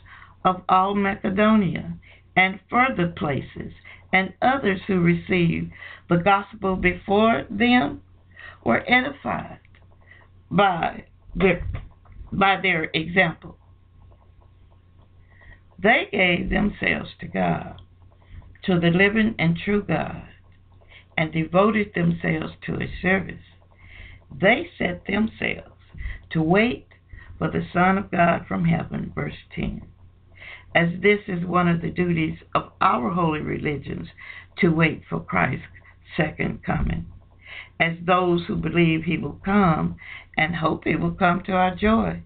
of 0.43 0.63
all 0.67 0.95
Macedonia 0.95 1.93
and 2.35 2.59
further 2.67 3.13
places, 3.15 3.71
and 4.11 4.33
others 4.41 4.81
who 4.87 4.99
received 4.99 5.71
the 6.09 6.17
gospel 6.17 6.75
before 6.75 7.45
them 7.51 8.01
were 8.65 8.83
edified 8.87 9.59
by 10.49 11.03
their, 11.35 11.63
by 12.31 12.59
their 12.59 12.85
example. 12.95 13.57
They 15.77 16.07
gave 16.11 16.49
themselves 16.49 17.11
to 17.19 17.27
God, 17.27 17.79
to 18.63 18.79
the 18.79 18.89
living 18.89 19.35
and 19.37 19.55
true 19.55 19.83
God, 19.83 20.23
and 21.15 21.31
devoted 21.31 21.91
themselves 21.93 22.53
to 22.65 22.77
His 22.77 22.89
service. 23.03 23.35
They 24.31 24.69
set 24.77 25.05
themselves 25.05 25.75
to 26.31 26.41
wait 26.41 26.87
for 27.37 27.49
the 27.49 27.65
Son 27.71 27.97
of 27.97 28.11
God 28.11 28.45
from 28.47 28.65
heaven, 28.65 29.11
verse 29.13 29.37
10. 29.55 29.81
As 30.75 30.99
this 31.01 31.21
is 31.27 31.45
one 31.45 31.67
of 31.67 31.81
the 31.81 31.89
duties 31.89 32.39
of 32.53 32.71
our 32.81 33.11
holy 33.11 33.41
religions 33.41 34.09
to 34.57 34.69
wait 34.69 35.03
for 35.09 35.19
Christ's 35.19 35.65
second 36.15 36.63
coming, 36.63 37.07
as 37.79 37.97
those 38.05 38.45
who 38.45 38.55
believe 38.55 39.03
He 39.03 39.17
will 39.17 39.39
come 39.43 39.97
and 40.37 40.55
hope 40.55 40.83
He 40.83 40.95
will 40.95 41.11
come 41.11 41.41
to 41.43 41.53
our 41.53 41.75
joy. 41.75 42.21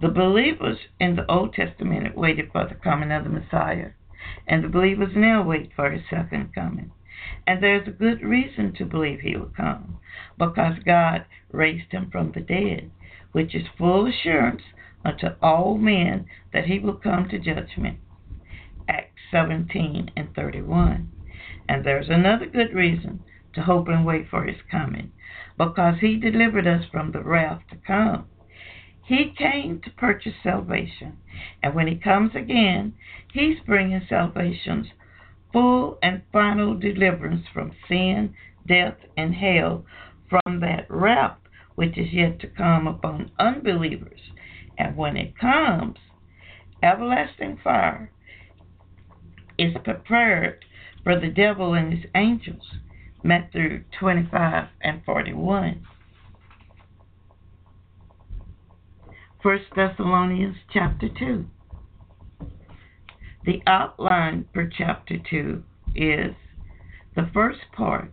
The 0.00 0.08
believers 0.08 0.78
in 1.00 1.16
the 1.16 1.30
Old 1.30 1.54
Testament 1.54 2.16
waited 2.16 2.52
for 2.52 2.66
the 2.66 2.74
coming 2.74 3.10
of 3.10 3.24
the 3.24 3.30
Messiah, 3.30 3.92
and 4.46 4.62
the 4.62 4.68
believers 4.68 5.12
now 5.16 5.42
wait 5.42 5.72
for 5.74 5.90
his 5.90 6.02
second 6.10 6.54
coming. 6.54 6.90
And 7.46 7.62
there's 7.62 7.88
a 7.88 7.92
good 7.92 8.22
reason 8.22 8.72
to 8.74 8.84
believe 8.84 9.20
he 9.20 9.36
will 9.36 9.52
come, 9.56 9.98
because 10.38 10.78
God 10.84 11.24
raised 11.52 11.92
him 11.92 12.10
from 12.10 12.32
the 12.32 12.40
dead, 12.40 12.90
which 13.32 13.54
is 13.54 13.66
full 13.78 14.06
assurance 14.06 14.62
unto 15.04 15.28
all 15.40 15.78
men 15.78 16.26
that 16.52 16.66
he 16.66 16.78
will 16.78 16.96
come 16.96 17.28
to 17.28 17.38
judgment. 17.38 17.98
Acts 18.88 19.20
17 19.30 20.10
and 20.16 20.34
31. 20.34 21.10
And 21.68 21.84
there's 21.84 22.08
another 22.08 22.46
good 22.46 22.74
reason 22.74 23.20
to 23.54 23.62
hope 23.62 23.88
and 23.88 24.04
wait 24.04 24.28
for 24.28 24.44
his 24.44 24.60
coming, 24.70 25.12
because 25.56 26.00
he 26.00 26.16
delivered 26.16 26.66
us 26.66 26.84
from 26.90 27.12
the 27.12 27.20
wrath 27.20 27.62
to 27.70 27.76
come. 27.86 28.26
He 29.04 29.32
came 29.38 29.80
to 29.82 29.90
purchase 29.90 30.34
salvation, 30.42 31.16
and 31.62 31.74
when 31.74 31.86
he 31.86 31.94
comes 31.96 32.34
again, 32.34 32.94
he's 33.32 33.60
bringing 33.64 34.04
salvation's 34.08 34.88
full 35.56 35.96
and 36.02 36.20
final 36.34 36.78
deliverance 36.78 37.46
from 37.54 37.72
sin, 37.88 38.34
death, 38.68 38.96
and 39.16 39.34
hell 39.34 39.86
from 40.28 40.60
that 40.60 40.84
wrath 40.90 41.38
which 41.76 41.96
is 41.96 42.12
yet 42.12 42.38
to 42.38 42.46
come 42.46 42.86
upon 42.86 43.30
unbelievers. 43.38 44.20
And 44.76 44.94
when 44.98 45.16
it 45.16 45.38
comes, 45.38 45.96
everlasting 46.82 47.58
fire 47.64 48.10
is 49.58 49.72
prepared 49.82 50.62
for 51.02 51.18
the 51.18 51.28
devil 51.28 51.72
and 51.72 51.90
his 51.90 52.04
angels. 52.14 52.74
Matthew 53.22 53.84
25 53.98 54.68
and 54.82 55.02
41. 55.06 55.86
1 59.40 59.58
Thessalonians 59.74 60.56
chapter 60.70 61.08
2. 61.08 61.46
The 63.46 63.62
outline 63.64 64.46
for 64.52 64.66
chapter 64.66 65.18
2 65.18 65.62
is 65.94 66.34
the 67.14 67.30
first 67.32 67.60
part, 67.70 68.12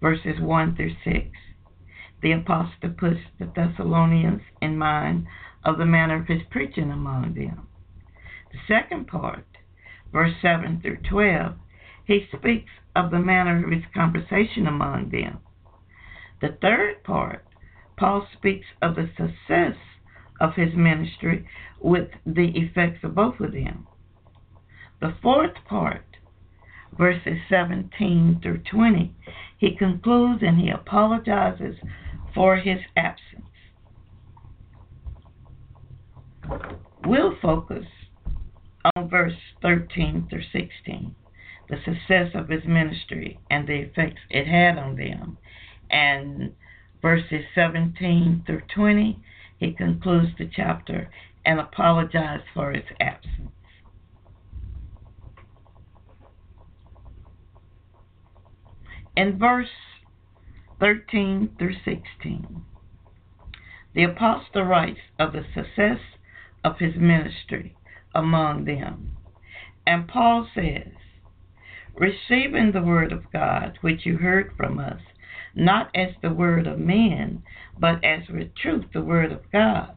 verses 0.00 0.40
1 0.40 0.76
through 0.76 0.94
6. 1.02 1.26
The 2.22 2.30
apostle 2.30 2.90
puts 2.96 3.18
the 3.40 3.46
Thessalonians 3.46 4.42
in 4.60 4.78
mind 4.78 5.26
of 5.64 5.76
the 5.76 5.86
manner 5.86 6.20
of 6.20 6.28
his 6.28 6.42
preaching 6.50 6.92
among 6.92 7.34
them. 7.34 7.66
The 8.52 8.58
second 8.68 9.08
part, 9.08 9.44
verse 10.12 10.34
7 10.40 10.80
through 10.80 10.98
12, 10.98 11.56
he 12.04 12.28
speaks 12.32 12.70
of 12.94 13.10
the 13.10 13.18
manner 13.18 13.64
of 13.64 13.72
his 13.72 13.82
conversation 13.92 14.68
among 14.68 15.10
them. 15.10 15.40
The 16.40 16.56
third 16.62 17.02
part, 17.02 17.44
Paul 17.96 18.28
speaks 18.32 18.68
of 18.80 18.94
the 18.94 19.10
success 19.16 19.76
of 20.40 20.54
his 20.54 20.76
ministry 20.76 21.44
with 21.80 22.10
the 22.24 22.56
effects 22.56 23.02
of 23.02 23.16
both 23.16 23.40
of 23.40 23.50
them. 23.50 23.88
The 25.02 25.16
fourth 25.20 25.56
part, 25.68 26.04
verses 26.96 27.36
17 27.48 28.38
through 28.40 28.58
20, 28.70 29.12
he 29.58 29.74
concludes 29.74 30.44
and 30.44 30.60
he 30.60 30.70
apologizes 30.70 31.74
for 32.32 32.54
his 32.54 32.78
absence. 32.96 33.42
We'll 37.04 37.34
focus 37.42 37.84
on 38.94 39.08
verse 39.08 39.34
13 39.60 40.28
through 40.30 40.44
16, 40.52 41.16
the 41.68 41.78
success 41.84 42.30
of 42.36 42.48
his 42.48 42.64
ministry 42.64 43.40
and 43.50 43.66
the 43.66 43.80
effects 43.80 44.20
it 44.30 44.46
had 44.46 44.78
on 44.78 44.94
them. 44.94 45.36
And 45.90 46.54
verses 47.02 47.44
17 47.56 48.44
through 48.46 48.62
20, 48.72 49.18
he 49.58 49.72
concludes 49.72 50.30
the 50.38 50.48
chapter 50.54 51.10
and 51.44 51.58
apologizes 51.58 52.46
for 52.54 52.70
his 52.70 52.84
absence. 53.00 53.50
In 59.14 59.38
verse 59.38 59.68
13 60.80 61.56
through 61.58 61.74
16, 61.84 62.64
the 63.94 64.04
apostle 64.04 64.62
writes 64.62 65.00
of 65.18 65.32
the 65.32 65.44
success 65.54 66.00
of 66.64 66.78
his 66.78 66.96
ministry 66.96 67.76
among 68.14 68.64
them. 68.64 69.16
And 69.86 70.08
Paul 70.08 70.48
says, 70.54 70.92
Receiving 71.94 72.72
the 72.72 72.82
word 72.82 73.12
of 73.12 73.30
God, 73.32 73.78
which 73.82 74.06
you 74.06 74.16
heard 74.16 74.54
from 74.56 74.78
us, 74.78 75.02
not 75.54 75.90
as 75.94 76.14
the 76.22 76.32
word 76.32 76.66
of 76.66 76.78
men, 76.78 77.42
but 77.78 78.02
as 78.02 78.28
with 78.30 78.54
truth 78.54 78.86
the 78.94 79.02
word 79.02 79.30
of 79.30 79.50
God. 79.52 79.94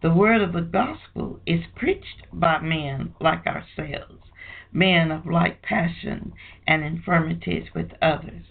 The 0.00 0.14
word 0.14 0.42
of 0.42 0.52
the 0.52 0.60
gospel 0.60 1.40
is 1.44 1.64
preached 1.74 2.22
by 2.32 2.60
men 2.60 3.14
like 3.20 3.48
ourselves, 3.48 4.27
men 4.72 5.10
of 5.10 5.26
like 5.26 5.62
passion 5.62 6.32
and 6.66 6.84
infirmities 6.84 7.68
with 7.74 7.92
others. 8.02 8.44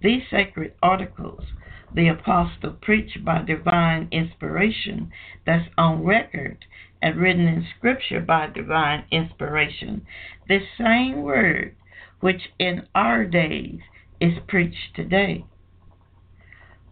These 0.00 0.22
sacred 0.30 0.74
articles 0.82 1.44
the 1.94 2.08
apostle 2.08 2.72
preached 2.82 3.24
by 3.24 3.42
divine 3.42 4.08
inspiration 4.10 5.10
that's 5.46 5.68
on 5.78 6.04
record 6.04 6.64
and 7.00 7.16
written 7.16 7.46
in 7.46 7.66
scripture 7.76 8.20
by 8.20 8.46
divine 8.46 9.04
inspiration. 9.10 10.04
This 10.48 10.64
same 10.76 11.22
word 11.22 11.74
which 12.20 12.50
in 12.58 12.86
our 12.94 13.24
days 13.24 13.80
is 14.20 14.34
preached 14.48 14.94
today. 14.94 15.44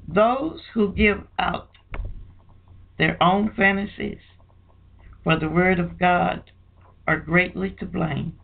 Those 0.09 0.61
who 0.72 0.92
give 0.92 1.25
out 1.38 1.70
their 2.99 3.20
own 3.22 3.53
fantasies 3.57 4.20
for 5.25 5.38
the 5.38 5.49
Word 5.49 5.81
of 5.81 5.99
God 5.99 6.51
are 7.07 7.19
greatly 7.19 7.71
to 7.79 7.87
blame. 7.87 8.38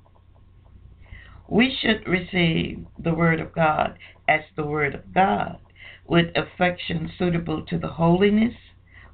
We 1.49 1.77
should 1.81 2.07
receive 2.07 2.87
the 2.99 3.15
Word 3.15 3.41
of 3.41 3.53
God 3.55 3.99
as 4.29 4.43
the 4.57 4.65
Word 4.65 4.95
of 4.95 5.13
God 5.13 5.59
with 6.07 6.35
affection 6.37 7.11
suitable 7.19 7.65
to 7.67 7.79
the 7.79 7.89
holiness, 7.89 8.55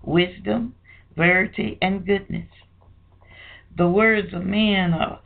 wisdom, 0.02 0.74
verity, 1.16 1.78
and 1.82 2.06
goodness. 2.06 2.48
The 3.76 3.88
words 3.88 4.32
of 4.32 4.44
men 4.44 4.92
are 4.94 5.20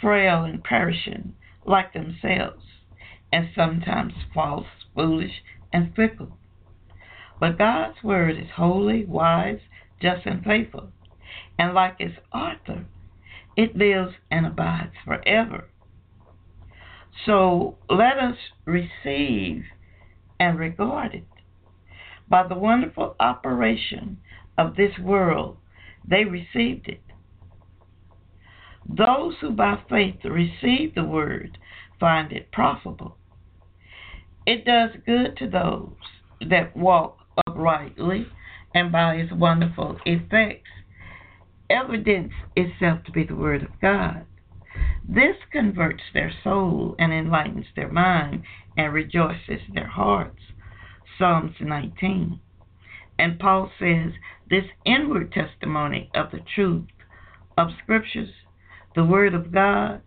frail 0.00 0.44
and 0.44 0.62
perishing 0.62 1.34
like 1.66 1.92
themselves, 1.92 2.64
and 3.32 3.50
sometimes 3.54 4.14
false, 4.32 4.66
foolish, 4.94 5.42
and 5.72 5.94
fickle. 5.94 6.38
But 7.40 7.58
God's 7.58 8.02
word 8.02 8.38
is 8.38 8.50
holy, 8.56 9.04
wise, 9.04 9.60
just, 10.00 10.26
and 10.26 10.42
faithful, 10.44 10.90
and 11.58 11.74
like 11.74 11.96
its 11.98 12.18
author, 12.32 12.86
it 13.58 13.76
lives 13.76 14.14
and 14.30 14.46
abides 14.46 14.94
forever. 15.04 15.64
So 17.26 17.76
let 17.90 18.16
us 18.16 18.36
receive 18.64 19.64
and 20.38 20.56
regard 20.56 21.12
it. 21.12 21.26
By 22.28 22.46
the 22.46 22.54
wonderful 22.54 23.16
operation 23.18 24.18
of 24.56 24.76
this 24.76 24.96
world, 25.02 25.56
they 26.08 26.24
received 26.24 26.86
it. 26.86 27.02
Those 28.88 29.34
who 29.40 29.50
by 29.50 29.82
faith 29.90 30.24
receive 30.24 30.94
the 30.94 31.02
word 31.02 31.58
find 31.98 32.30
it 32.30 32.52
profitable. 32.52 33.16
It 34.46 34.64
does 34.64 34.90
good 35.04 35.36
to 35.38 35.48
those 35.48 36.48
that 36.48 36.76
walk 36.76 37.18
uprightly 37.44 38.28
and 38.72 38.92
by 38.92 39.16
its 39.16 39.32
wonderful 39.32 39.98
effects 40.06 40.70
evidence 41.70 42.32
itself 42.56 43.04
to 43.04 43.12
be 43.12 43.24
the 43.24 43.34
word 43.34 43.62
of 43.62 43.80
God. 43.80 44.24
This 45.08 45.36
converts 45.50 46.02
their 46.12 46.32
soul 46.44 46.94
and 46.98 47.12
enlightens 47.12 47.66
their 47.74 47.90
mind 47.90 48.42
and 48.76 48.92
rejoices 48.92 49.60
their 49.72 49.86
hearts. 49.86 50.40
Psalms 51.18 51.54
19. 51.60 52.40
And 53.18 53.38
Paul 53.38 53.70
says 53.78 54.12
this 54.48 54.64
inward 54.84 55.32
testimony 55.32 56.10
of 56.14 56.30
the 56.30 56.40
truth 56.54 56.86
of 57.56 57.68
Scriptures, 57.82 58.30
the 58.94 59.04
Word 59.04 59.34
of 59.34 59.50
God, 59.50 60.02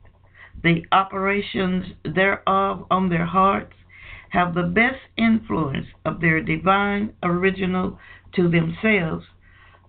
the 0.63 0.85
operations 0.91 1.85
thereof 2.05 2.85
on 2.89 3.09
their 3.09 3.25
hearts, 3.25 3.73
have 4.29 4.53
the 4.53 4.63
best 4.63 4.99
influence 5.17 5.87
of 6.05 6.21
their 6.21 6.41
divine 6.41 7.13
original 7.23 7.99
to 8.35 8.49
themselves. 8.49 9.25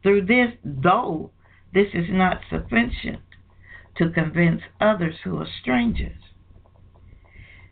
Through 0.03 0.27
this, 0.27 0.53
though 0.65 1.31
this 1.75 1.89
is 1.95 2.07
not 2.09 2.41
sufficient 2.51 3.21
to 3.97 4.11
convince 4.11 4.63
others 4.81 5.17
who 5.25 5.39
are 5.39 5.49
strangers. 5.61 6.19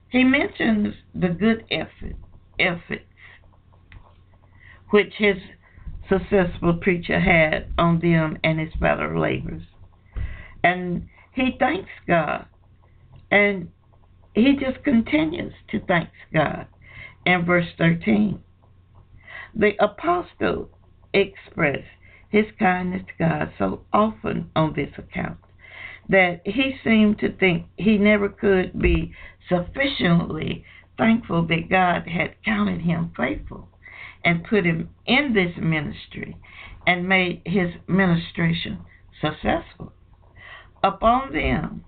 He 0.08 0.24
mentions 0.24 0.94
the 1.14 1.28
good 1.28 1.64
effort, 1.70 2.16
efforts 2.58 3.04
which 4.90 5.14
his 5.18 5.36
successful 6.08 6.74
preacher 6.74 7.20
had 7.20 7.68
on 7.78 8.00
them 8.00 8.36
and 8.42 8.58
his 8.58 8.72
fellow 8.80 9.18
laborers. 9.18 9.62
And 10.64 11.08
he 11.32 11.56
thanks 11.58 11.90
God. 12.06 12.46
And 13.30 13.70
he 14.34 14.56
just 14.56 14.82
continues 14.84 15.54
to 15.70 15.80
thank 15.86 16.08
God 16.34 16.66
in 17.24 17.44
verse 17.44 17.68
13. 17.78 18.40
The 19.54 19.72
apostle 19.78 20.68
expressed 21.14 21.84
his 22.30 22.46
kindness 22.58 23.02
to 23.06 23.24
God 23.24 23.52
so 23.58 23.82
often 23.92 24.50
on 24.56 24.72
this 24.74 24.90
account 24.96 25.38
that 26.08 26.40
he 26.44 26.74
seemed 26.82 27.18
to 27.18 27.32
think 27.36 27.66
he 27.76 27.96
never 27.98 28.28
could 28.28 28.80
be 28.80 29.12
sufficiently 29.48 30.64
thankful 30.98 31.46
that 31.46 31.70
God 31.70 32.06
had 32.08 32.34
counted 32.44 32.80
him 32.80 33.12
faithful 33.16 33.68
and 34.24 34.44
put 34.44 34.64
him 34.64 34.90
in 35.06 35.34
this 35.34 35.56
ministry 35.56 36.36
and 36.86 37.08
made 37.08 37.42
his 37.44 37.70
ministration 37.86 38.78
successful. 39.20 39.92
Upon 40.82 41.32
them, 41.32 41.84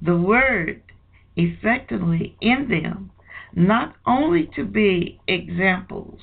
the 0.00 0.16
word 0.16 0.82
effectively 1.36 2.36
in 2.40 2.68
them, 2.68 3.10
not 3.54 3.94
only 4.06 4.50
to 4.56 4.64
be 4.64 5.20
examples 5.26 6.20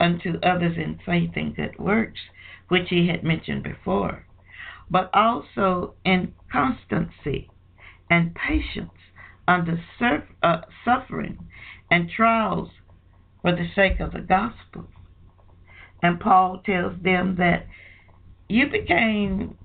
unto 0.00 0.38
others 0.42 0.76
in 0.76 0.98
faith 1.04 1.30
and 1.36 1.56
good 1.56 1.78
works, 1.78 2.20
which 2.68 2.88
he 2.88 3.08
had 3.08 3.24
mentioned 3.24 3.62
before, 3.62 4.26
but 4.90 5.10
also 5.14 5.94
in 6.04 6.32
constancy 6.50 7.50
and 8.10 8.34
patience 8.34 8.90
under 9.48 9.82
surf, 9.98 10.24
uh, 10.42 10.60
suffering 10.84 11.38
and 11.90 12.10
trials 12.10 12.70
for 13.42 13.52
the 13.52 13.68
sake 13.74 14.00
of 14.00 14.12
the 14.12 14.20
gospel. 14.20 14.86
And 16.02 16.20
Paul 16.20 16.62
tells 16.64 17.00
them 17.02 17.36
that 17.38 17.66
you 18.48 18.66
became 18.68 19.56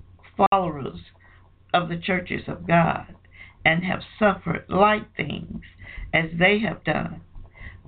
followers 0.50 0.98
of 1.74 1.88
the 1.88 1.98
churches 1.98 2.42
of 2.46 2.66
God 2.66 3.14
and 3.64 3.84
have 3.84 4.00
suffered 4.18 4.64
like 4.68 5.14
things 5.16 5.62
as 6.12 6.26
they 6.38 6.58
have 6.60 6.84
done. 6.84 7.22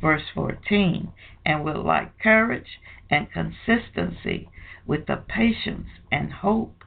Verse 0.04 0.28
14, 0.34 1.14
and 1.46 1.64
will 1.64 1.82
like 1.82 2.18
courage 2.18 2.78
and 3.10 3.26
consistency 3.32 4.50
with 4.86 5.06
the 5.06 5.16
patience 5.16 5.88
and 6.12 6.30
hope. 6.30 6.84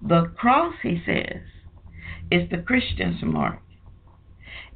The 0.00 0.26
cross, 0.36 0.76
he 0.80 1.02
says, 1.04 1.42
is 2.30 2.48
the 2.50 2.58
Christian's 2.58 3.20
mark. 3.20 3.58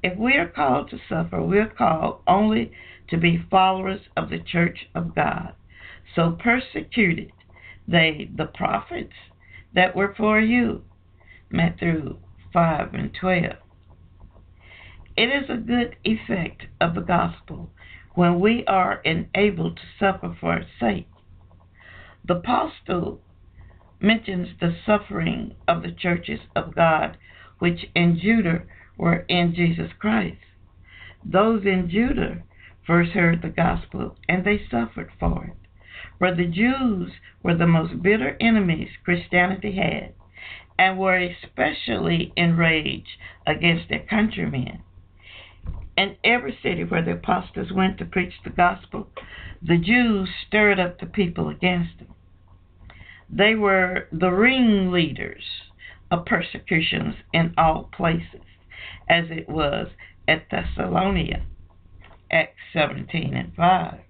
If 0.02 0.18
we 0.18 0.32
are 0.34 0.48
called 0.48 0.90
to 0.90 0.98
suffer, 1.08 1.40
we 1.40 1.60
are 1.60 1.68
called 1.68 2.22
only 2.26 2.72
to 3.08 3.16
be 3.16 3.46
followers 3.48 4.00
of 4.16 4.30
the 4.30 4.40
church 4.40 4.88
of 4.92 5.14
God. 5.14 5.54
So 6.16 6.32
persecuted 6.32 7.30
they 7.86 8.28
the 8.36 8.46
prophets 8.46 9.14
that 9.76 9.94
were 9.94 10.12
for 10.16 10.40
you. 10.40 10.82
Matthew 11.50 12.18
5 12.52 12.94
and 12.94 13.14
12. 13.14 13.54
It 15.18 15.30
is 15.30 15.50
a 15.50 15.56
good 15.56 15.96
effect 16.04 16.66
of 16.80 16.94
the 16.94 17.00
gospel 17.00 17.72
when 18.14 18.38
we 18.38 18.64
are 18.66 19.00
enabled 19.04 19.76
to 19.78 19.82
suffer 19.98 20.36
for 20.38 20.58
its 20.58 20.70
sake. 20.78 21.08
The 22.24 22.36
apostle 22.36 23.20
mentions 24.00 24.50
the 24.60 24.76
suffering 24.86 25.56
of 25.66 25.82
the 25.82 25.90
churches 25.90 26.38
of 26.54 26.76
God 26.76 27.16
which 27.58 27.86
in 27.96 28.20
Judah 28.20 28.62
were 28.96 29.24
in 29.28 29.56
Jesus 29.56 29.90
Christ. 29.98 30.38
Those 31.24 31.66
in 31.66 31.90
Judah 31.90 32.44
first 32.86 33.10
heard 33.10 33.42
the 33.42 33.48
gospel 33.48 34.16
and 34.28 34.44
they 34.44 34.68
suffered 34.70 35.10
for 35.18 35.46
it. 35.46 35.56
For 36.20 36.32
the 36.32 36.46
Jews 36.46 37.10
were 37.42 37.56
the 37.56 37.66
most 37.66 38.02
bitter 38.02 38.36
enemies 38.40 38.90
Christianity 39.04 39.72
had 39.72 40.14
and 40.78 40.96
were 40.96 41.16
especially 41.16 42.32
enraged 42.36 43.18
against 43.44 43.88
their 43.88 44.06
countrymen. 44.08 44.84
In 45.96 46.16
every 46.22 46.56
city 46.62 46.84
where 46.84 47.02
the 47.02 47.12
apostles 47.12 47.72
went 47.72 47.98
to 47.98 48.04
preach 48.04 48.34
the 48.44 48.50
gospel, 48.50 49.08
the 49.60 49.78
Jews 49.78 50.28
stirred 50.46 50.78
up 50.78 51.00
the 51.00 51.06
people 51.06 51.48
against 51.48 51.98
them. 51.98 52.14
They 53.28 53.54
were 53.54 54.06
the 54.12 54.30
ringleaders 54.30 55.44
of 56.10 56.24
persecutions 56.24 57.16
in 57.32 57.52
all 57.58 57.90
places, 57.92 58.42
as 59.08 59.26
it 59.30 59.48
was 59.48 59.88
at 60.26 60.48
Thessalonica, 60.50 61.42
Acts 62.30 62.60
17 62.72 63.34
and 63.34 63.54
5. 63.54 64.00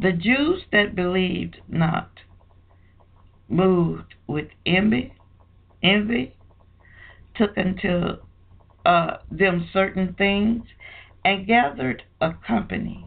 The 0.00 0.12
Jews 0.12 0.62
that 0.72 0.94
believed 0.94 1.60
not, 1.68 2.20
moved 3.48 4.14
with 4.26 4.48
envy, 4.64 5.12
envy, 5.82 6.34
took 7.34 7.56
unto 7.58 8.18
uh, 8.84 9.18
them 9.30 9.68
certain 9.72 10.14
things, 10.14 10.64
and 11.24 11.46
gathered 11.46 12.02
a 12.20 12.32
company, 12.46 13.06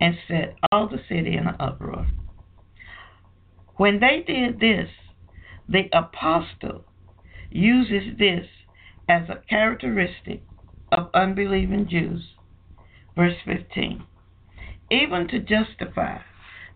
and 0.00 0.16
set 0.28 0.56
all 0.70 0.88
the 0.88 1.00
city 1.08 1.36
in 1.36 1.46
an 1.46 1.56
uproar. 1.60 2.06
When 3.76 4.00
they 4.00 4.24
did 4.26 4.60
this, 4.60 4.88
the 5.68 5.88
apostle 5.92 6.84
uses 7.50 8.18
this 8.18 8.46
as 9.08 9.28
a 9.28 9.42
characteristic 9.48 10.42
of 10.92 11.10
unbelieving 11.14 11.88
Jews. 11.88 12.22
Verse 13.14 13.36
15. 13.44 14.04
Even 14.90 15.28
to 15.28 15.38
justify, 15.40 16.18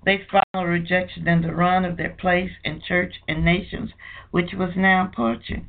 they 0.05 0.27
follow 0.31 0.65
rejection 0.65 1.29
and 1.29 1.45
the 1.45 1.55
run 1.55 1.85
of 1.85 1.97
their 1.97 2.11
place 2.19 2.51
and 2.65 2.83
church 2.83 3.15
and 3.29 3.45
nations, 3.45 3.91
which 4.31 4.53
was 4.55 4.71
now 4.77 5.07
approaching. 5.07 5.69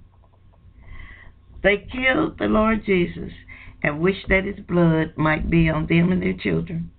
They 1.63 1.77
killed 1.91 2.37
the 2.37 2.47
Lord 2.47 2.85
Jesus 2.85 3.31
and 3.83 3.99
wished 3.99 4.27
that 4.29 4.45
his 4.45 4.59
blood 4.59 5.13
might 5.15 5.49
be 5.49 5.69
on 5.69 5.87
them 5.87 6.11
and 6.11 6.21
their 6.21 6.33
children. 6.33 6.91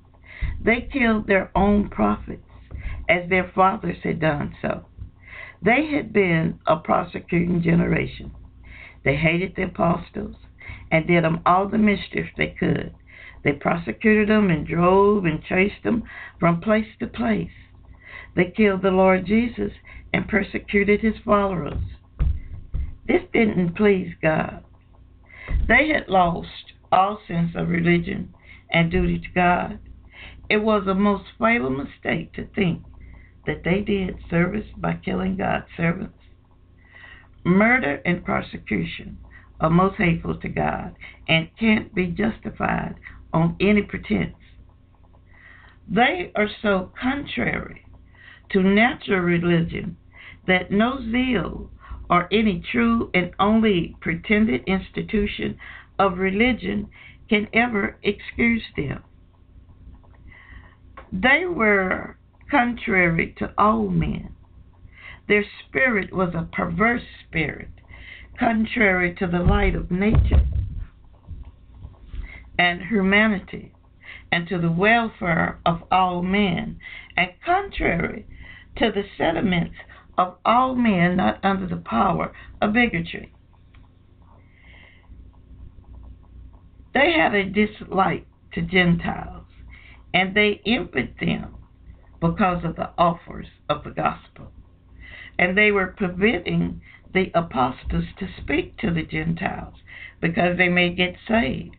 They 0.61 0.89
killed 0.93 1.27
their 1.27 1.51
own 1.55 1.89
prophets 1.89 2.43
as 3.09 3.29
their 3.29 3.51
fathers 3.55 3.99
had 4.03 4.21
done 4.21 4.55
so. 4.63 4.87
They 5.65 5.87
had 5.87 6.13
been 6.13 6.59
a 6.67 6.77
prosecuting 6.77 7.63
generation. 7.63 8.33
They 9.05 9.17
hated 9.17 9.55
the 9.57 9.65
apostles 9.65 10.37
and 10.91 11.07
did 11.07 11.25
them 11.25 11.41
all 11.47 11.69
the 11.69 11.79
mischief 11.79 12.27
they 12.37 12.55
could. 12.59 12.95
They 13.45 13.53
persecuted 13.53 14.29
them 14.29 14.51
and 14.51 14.67
drove 14.67 15.25
and 15.25 15.43
chased 15.43 15.83
them 15.83 16.05
from 16.39 16.61
place 16.61 16.87
to 17.01 17.07
place. 17.07 17.51
They 18.37 18.53
killed 18.57 18.83
the 18.83 18.91
Lord 18.91 19.27
Jesus 19.27 19.73
and 20.13 20.29
persecuted 20.29 21.01
his 21.01 21.17
followers. 21.25 21.83
This 23.13 23.29
didn't 23.31 23.77
please 23.77 24.15
God. 24.23 24.65
They 25.69 25.89
had 25.89 26.09
lost 26.09 26.73
all 26.91 27.21
sense 27.29 27.51
of 27.55 27.69
religion 27.69 28.33
and 28.71 28.91
duty 28.91 29.19
to 29.19 29.29
God. 29.35 29.79
It 30.49 30.57
was 30.57 30.87
a 30.87 30.95
most 30.95 31.25
fatal 31.39 31.69
mistake 31.69 32.33
to 32.33 32.47
think 32.55 32.83
that 33.47 33.65
they 33.65 33.81
did 33.81 34.17
service 34.31 34.67
by 34.79 34.95
killing 34.95 35.37
God's 35.37 35.67
servants. 35.77 36.17
Murder 37.45 38.01
and 38.07 38.25
persecution 38.25 39.19
are 39.61 39.69
most 39.69 39.97
hateful 39.97 40.41
to 40.41 40.49
God 40.49 40.97
and 41.29 41.51
can't 41.61 41.95
be 41.95 42.07
justified 42.07 42.95
on 43.31 43.57
any 43.61 43.83
pretense. 43.83 44.37
They 45.87 46.33
are 46.35 46.49
so 46.63 46.93
contrary 46.99 47.85
to 48.53 48.63
natural 48.63 49.21
religion 49.21 49.99
that 50.47 50.71
no 50.71 50.99
zeal 51.11 51.69
or 52.11 52.29
any 52.33 52.63
true 52.71 53.11
and 53.15 53.33
only 53.39 53.97
pretended 54.01 54.63
institution 54.67 55.57
of 55.99 56.19
religion 56.19 56.89
can 57.29 57.49
ever 57.53 57.97
excuse 58.03 58.65
them. 58.77 59.03
They 61.13 61.45
were 61.47 62.17
contrary 62.51 63.35
to 63.39 63.53
all 63.57 63.89
men. 63.89 64.35
Their 65.29 65.45
spirit 65.61 66.13
was 66.13 66.35
a 66.35 66.49
perverse 66.53 67.03
spirit, 67.27 67.71
contrary 68.39 69.15
to 69.15 69.27
the 69.27 69.39
light 69.39 69.75
of 69.75 69.91
nature 69.91 70.47
and 72.59 72.83
humanity, 72.83 73.73
and 74.31 74.47
to 74.49 74.59
the 74.59 74.71
welfare 74.71 75.59
of 75.65 75.83
all 75.91 76.23
men, 76.23 76.79
and 77.17 77.31
contrary 77.45 78.27
to 78.77 78.91
the 78.91 79.05
sentiments 79.17 79.77
of 80.19 80.37
all 80.45 80.75
men 80.75 81.17
not 81.17 81.45
under 81.45 81.67
the 81.67 81.77
power 81.77 82.33
of 82.61 82.73
bigotry. 82.73 83.33
They 86.95 87.13
had 87.13 87.35
a 87.35 87.49
dislike 87.49 88.27
to 88.53 88.63
Gentiles, 88.63 89.47
and 90.13 90.35
they 90.35 90.61
envied 90.67 91.15
them 91.19 91.55
because 92.21 92.65
of 92.65 92.77
the 92.77 92.91
offers 92.99 93.49
of 93.69 93.83
the 93.85 93.91
gospel. 93.91 94.53
And 95.39 95.57
they 95.57 95.73
were 95.73 95.95
preventing 95.97 96.83
the 97.15 97.31
apostles 97.35 98.05
to 98.19 98.29
speak 98.41 98.77
to 98.79 98.91
the 98.91 99.03
Gentiles 99.03 99.75
because 100.21 100.59
they 100.59 100.69
may 100.69 100.91
get 100.91 101.17
saved. 101.27 101.77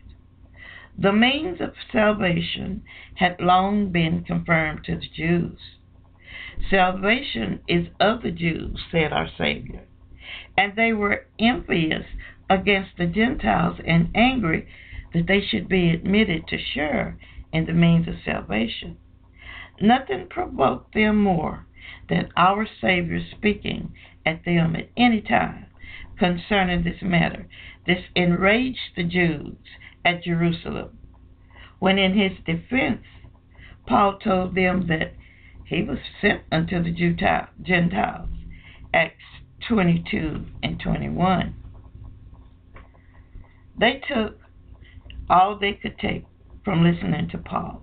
The 0.98 1.13
means 1.13 1.62
of 1.62 1.74
salvation 1.91 2.84
had 3.15 3.39
long 3.39 3.91
been 3.91 4.24
confirmed 4.24 4.84
to 4.86 4.96
the 4.96 5.08
Jews. 5.15 5.60
Salvation 6.69 7.60
is 7.67 7.88
of 7.99 8.21
the 8.21 8.32
Jews, 8.32 8.80
said 8.91 9.12
our 9.12 9.28
Savior. 9.38 9.84
And 10.58 10.76
they 10.76 10.93
were 10.93 11.26
envious 11.38 12.06
against 12.49 12.97
the 12.97 13.06
Gentiles 13.06 13.80
and 13.86 14.10
angry 14.15 14.67
that 15.13 15.28
they 15.28 15.41
should 15.41 15.67
be 15.67 15.89
admitted 15.89 16.47
to 16.47 16.58
share 16.58 17.17
in 17.52 17.65
the 17.65 17.73
means 17.73 18.08
of 18.08 18.15
salvation. 18.23 18.97
Nothing 19.82 20.28
provoked 20.30 20.93
them 20.93 21.21
more 21.21 21.65
than 22.10 22.32
our 22.38 22.67
Savior 22.82 23.19
speaking 23.32 23.93
at 24.26 24.45
them 24.45 24.76
at 24.76 24.89
any 24.95 25.21
time 25.21 25.65
concerning 26.17 26.84
this 26.84 27.02
matter. 27.02 27.47
This 27.86 28.04
enraged 28.15 28.95
the 28.95 29.04
Jews 29.04 29.58
at 30.06 30.23
Jerusalem. 30.23 30.97
When 31.80 31.97
in 31.97 32.17
his 32.17 32.38
defense, 32.45 33.04
Paul 33.86 34.17
told 34.19 34.56
them 34.56 34.88
that 34.88 35.13
he 35.73 35.83
was 35.83 35.97
sent 36.21 36.43
unto 36.51 36.81
the 36.83 36.91
Gentiles. 36.91 38.29
Acts 38.93 39.23
22 39.67 40.45
and 40.62 40.79
21. 40.79 41.55
They 43.79 44.01
took 44.07 44.39
all 45.29 45.57
they 45.57 45.73
could 45.73 45.97
take 45.97 46.25
from 46.63 46.83
listening 46.83 47.29
to 47.29 47.38
Paul. 47.38 47.81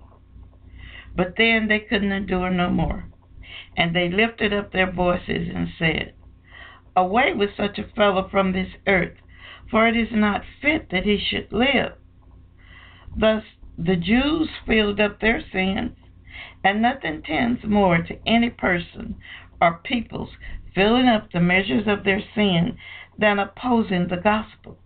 But 1.15 1.33
then 1.37 1.67
they 1.67 1.79
couldn't 1.79 2.11
endure 2.11 2.49
no 2.49 2.69
more. 2.69 3.05
And 3.75 3.95
they 3.95 4.09
lifted 4.09 4.53
up 4.53 4.71
their 4.71 4.91
voices 4.91 5.49
and 5.53 5.67
said, 5.77 6.13
Away 6.95 7.33
with 7.33 7.49
such 7.57 7.77
a 7.77 7.95
fellow 7.95 8.29
from 8.29 8.53
this 8.53 8.69
earth, 8.87 9.17
for 9.69 9.87
it 9.87 9.97
is 9.97 10.09
not 10.11 10.43
fit 10.61 10.89
that 10.91 11.03
he 11.03 11.17
should 11.19 11.51
live. 11.51 11.93
Thus 13.15 13.43
the 13.77 13.95
Jews 13.95 14.49
filled 14.65 14.99
up 14.99 15.19
their 15.19 15.41
sins, 15.51 15.91
and 16.63 16.81
nothing 16.81 17.21
tends 17.21 17.63
more 17.63 17.97
to 18.01 18.19
any 18.25 18.49
person 18.49 19.15
or 19.59 19.79
people's 19.83 20.29
filling 20.73 21.07
up 21.07 21.31
the 21.31 21.39
measures 21.39 21.87
of 21.87 22.03
their 22.03 22.21
sin 22.35 22.77
than 23.17 23.39
opposing 23.39 24.07
the 24.07 24.17
gospel, 24.17 24.77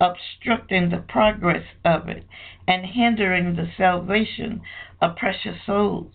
obstructing 0.00 0.90
the 0.90 1.04
progress 1.08 1.64
of 1.84 2.08
it, 2.08 2.24
and 2.66 2.86
hindering 2.86 3.54
the 3.54 3.70
salvation 3.76 4.60
of 5.00 5.16
precious 5.16 5.56
souls. 5.64 6.12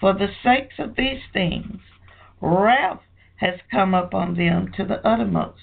For 0.00 0.14
the 0.14 0.28
sakes 0.42 0.78
of 0.78 0.96
these 0.96 1.20
things, 1.32 1.80
wrath 2.40 3.00
has 3.36 3.60
come 3.70 3.94
upon 3.94 4.34
them 4.36 4.72
to 4.76 4.84
the 4.84 5.06
uttermost. 5.06 5.60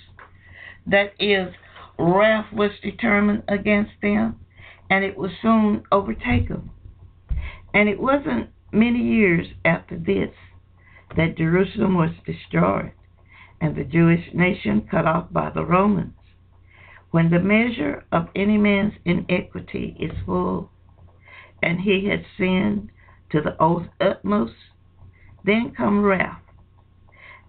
That 0.86 1.13
is, 1.20 1.54
wrath 1.98 2.52
was 2.54 2.72
determined 2.82 3.44
against 3.48 3.94
them, 4.02 4.40
and 4.90 5.04
it 5.04 5.18
will 5.18 5.32
soon 5.42 5.84
overtake 5.92 6.50
them. 6.50 6.72
And 7.74 7.90
it 7.90 8.00
wasn't 8.00 8.50
many 8.72 9.00
years 9.00 9.48
after 9.66 9.98
this 9.98 10.32
that 11.16 11.38
Jerusalem 11.38 11.96
was 11.96 12.12
destroyed 12.26 12.92
and 13.60 13.76
the 13.76 13.84
Jewish 13.84 14.34
nation 14.34 14.88
cut 14.90 15.06
off 15.06 15.32
by 15.32 15.50
the 15.50 15.66
Romans. 15.66 16.14
When 17.12 17.30
the 17.32 17.40
measure 17.40 18.04
of 18.12 18.28
any 18.36 18.58
man's 18.58 18.94
iniquity 19.06 19.96
is 20.00 20.12
full, 20.26 20.70
and 21.64 21.82
he 21.82 22.08
has 22.10 22.20
sinned 22.38 22.92
to 23.32 23.42
the 23.42 23.56
utmost, 24.00 24.54
then 25.44 25.74
come 25.76 26.04
wrath, 26.04 26.42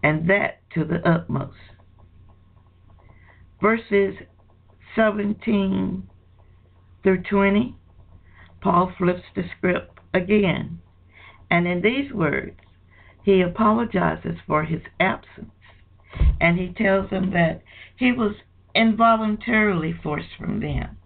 and 0.02 0.30
that 0.30 0.60
to 0.74 0.84
the 0.84 1.06
utmost. 1.06 1.58
Verses 3.60 4.14
17 4.94 6.08
through 7.02 7.22
20, 7.24 7.76
Paul 8.60 8.92
flips 8.96 9.24
the 9.34 9.42
script 9.56 9.97
again, 10.14 10.80
and 11.50 11.66
in 11.66 11.82
these 11.82 12.12
words, 12.12 12.58
he 13.22 13.40
apologizes 13.40 14.38
for 14.46 14.64
his 14.64 14.82
absence, 14.98 15.50
and 16.40 16.58
he 16.58 16.72
tells 16.72 17.10
them 17.10 17.30
that 17.32 17.62
he 17.96 18.12
was 18.12 18.34
involuntarily 18.74 19.92
forced 19.92 20.34
from 20.38 20.60
them, 20.60 20.96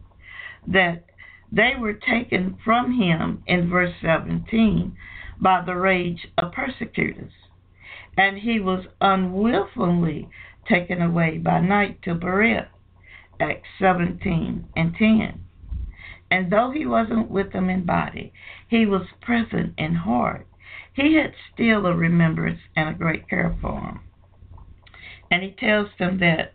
that 0.67 1.05
they 1.51 1.73
were 1.79 1.93
taken 1.93 2.59
from 2.65 2.93
him 3.01 3.43
in 3.47 3.69
verse 3.69 3.95
17 4.01 4.97
by 5.41 5.63
the 5.65 5.75
rage 5.75 6.29
of 6.39 6.53
persecutors, 6.53 7.33
and 8.17 8.39
he 8.39 8.61
was 8.61 8.87
unwillfully 9.01 10.29
taken 10.69 11.03
away 11.03 11.39
by 11.39 11.61
night 11.61 12.01
to 12.03 12.15
Berea, 12.15 12.69
Acts 13.41 13.69
17 13.79 14.69
and 14.77 14.95
10. 14.95 15.41
And 16.33 16.51
though 16.51 16.71
he 16.71 16.87
wasn't 16.87 17.31
with 17.31 17.53
them 17.53 17.69
in 17.69 17.85
body, 17.85 18.33
he 18.67 18.87
was 18.87 19.07
present 19.21 19.75
in 19.77 19.95
heart. 19.95 20.47
He 20.95 21.17
had 21.17 21.35
still 21.53 21.85
a 21.85 21.95
remembrance 21.95 22.61
and 22.75 22.89
a 22.89 22.95
great 22.95 23.29
care 23.29 23.55
for 23.61 23.79
them. 23.79 24.01
And 25.31 25.43
he 25.43 25.51
tells 25.51 25.89
them 25.99 26.21
that 26.21 26.55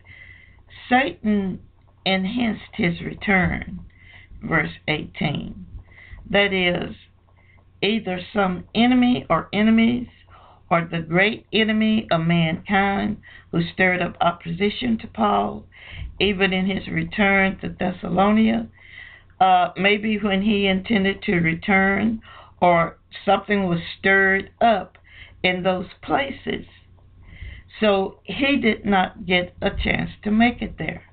Satan 0.90 1.60
enhanced 2.04 2.74
his 2.74 3.02
return 3.02 3.82
verse 4.42 4.72
18. 4.88 5.68
That 6.32 6.52
is, 6.52 6.96
either 7.84 8.20
some 8.34 8.64
enemy 8.74 9.28
or 9.30 9.48
enemies, 9.54 10.08
or 10.72 10.90
the 10.90 11.02
great 11.02 11.46
enemy 11.54 12.08
of 12.10 12.22
mankind 12.22 13.18
who 13.52 13.62
stirred 13.74 14.02
up 14.02 14.18
opposition 14.22 14.98
to 15.02 15.08
Paul, 15.08 15.68
even 16.20 16.52
in 16.52 16.66
his 16.66 16.88
return 16.88 17.60
to 17.60 17.70
Thessalonica, 17.70 18.70
uh, 19.40 19.70
maybe 19.78 20.18
when 20.18 20.42
he 20.42 20.68
intended 20.68 21.22
to 21.24 21.36
return, 21.36 22.22
or 22.62 22.98
something 23.26 23.68
was 23.68 23.80
stirred 24.00 24.52
up 24.62 24.98
in 25.44 25.64
those 25.64 25.88
places. 26.02 26.66
So 27.80 28.20
he 28.24 28.58
did 28.58 28.86
not 28.86 29.26
get 29.26 29.56
a 29.62 29.70
chance 29.70 30.12
to 30.24 30.32
make 30.32 30.62
it 30.62 30.78
there. 30.78 31.04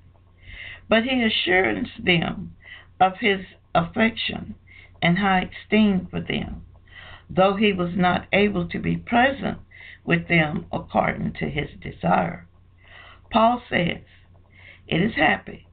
But 0.89 1.05
he 1.05 1.23
assures 1.23 1.89
them 2.03 2.57
of 3.01 3.19
his 3.21 3.41
affection 3.75 4.55
and 5.03 5.19
high 5.19 5.51
esteem 5.65 6.07
for 6.11 6.21
them, 6.21 6.63
though 7.29 7.57
he 7.57 7.73
was 7.73 7.91
not 7.95 8.27
able 8.33 8.69
to 8.69 8.79
be 8.79 8.97
present 8.97 9.59
with 10.05 10.29
them 10.29 10.67
according 10.73 11.33
to 11.35 11.47
his 11.47 11.69
desire. 11.81 12.47
Paul 13.31 13.63
says, 13.69 14.03
It 14.87 15.03
is 15.03 15.15
happy 15.17 15.67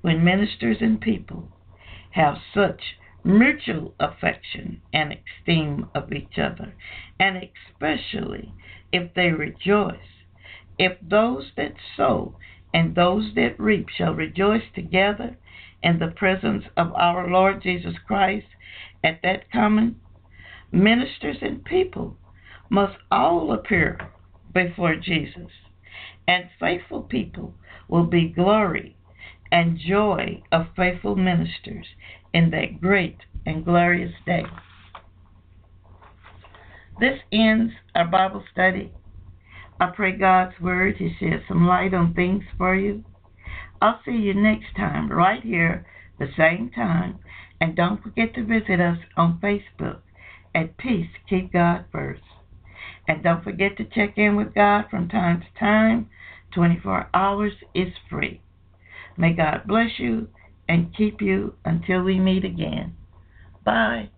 when 0.00 0.24
ministers 0.24 0.78
and 0.80 1.00
people 1.00 1.48
have 2.14 2.36
such 2.52 2.80
mutual 3.24 3.94
affection 3.98 4.80
and 4.92 5.12
esteem 5.12 5.88
of 5.94 6.12
each 6.12 6.38
other, 6.38 6.72
and 7.18 7.36
especially 7.38 8.52
if 8.92 9.12
they 9.14 9.30
rejoice. 9.30 9.96
If 10.78 10.98
those 11.02 11.50
that 11.56 11.74
sow 11.96 12.36
and 12.72 12.94
those 12.94 13.34
that 13.34 13.58
reap 13.58 13.88
shall 13.88 14.14
rejoice 14.14 14.62
together, 14.74 15.36
in 15.82 15.98
the 15.98 16.08
presence 16.08 16.64
of 16.76 16.92
our 16.94 17.28
Lord 17.28 17.62
Jesus 17.62 17.94
Christ 18.06 18.46
at 19.04 19.20
that 19.22 19.50
coming, 19.52 19.96
ministers 20.72 21.36
and 21.42 21.62
people 21.64 22.16
must 22.70 22.96
all 23.10 23.52
appear 23.52 23.98
before 24.52 24.96
Jesus, 24.96 25.50
and 26.26 26.44
faithful 26.58 27.02
people 27.02 27.54
will 27.86 28.06
be 28.06 28.28
glory 28.28 28.96
and 29.54 29.78
joy 29.78 30.42
of 30.52 30.66
faithful 30.76 31.16
ministers 31.16 31.86
in 32.34 32.50
that 32.50 32.78
great 32.78 33.16
and 33.46 33.64
glorious 33.64 34.12
day. 34.26 34.44
This 37.00 37.20
ends 37.32 37.72
our 37.94 38.06
Bible 38.06 38.44
study. 38.52 38.92
I 39.80 39.86
pray 39.86 40.12
God's 40.12 40.60
Word 40.60 40.98
to 40.98 41.08
shed 41.18 41.44
some 41.48 41.66
light 41.66 41.94
on 41.94 42.12
things 42.12 42.44
for 42.58 42.76
you 42.76 43.04
I'll 43.84 44.00
see 44.02 44.12
you 44.12 44.32
next 44.32 44.74
time 44.76 45.10
right 45.10 45.42
here, 45.42 45.84
the 46.18 46.28
same 46.38 46.70
time. 46.70 47.18
And 47.60 47.76
don't 47.76 48.02
forget 48.02 48.32
to 48.34 48.42
visit 48.42 48.80
us 48.80 48.96
on 49.14 49.40
Facebook 49.42 50.00
at 50.54 50.78
Peace 50.78 51.10
Keep 51.28 51.52
God 51.52 51.84
First. 51.92 52.22
And 53.06 53.22
don't 53.22 53.44
forget 53.44 53.76
to 53.76 53.84
check 53.84 54.16
in 54.16 54.36
with 54.36 54.54
God 54.54 54.86
from 54.90 55.10
time 55.10 55.42
to 55.42 55.58
time. 55.60 56.08
24 56.54 57.10
hours 57.12 57.52
is 57.74 57.92
free. 58.08 58.40
May 59.16 59.32
God 59.32 59.62
bless 59.66 59.98
you 59.98 60.28
and 60.68 60.94
keep 60.96 61.20
you 61.20 61.54
until 61.64 62.02
we 62.02 62.18
meet 62.18 62.44
again. 62.44 62.96
Bye. 63.64 64.10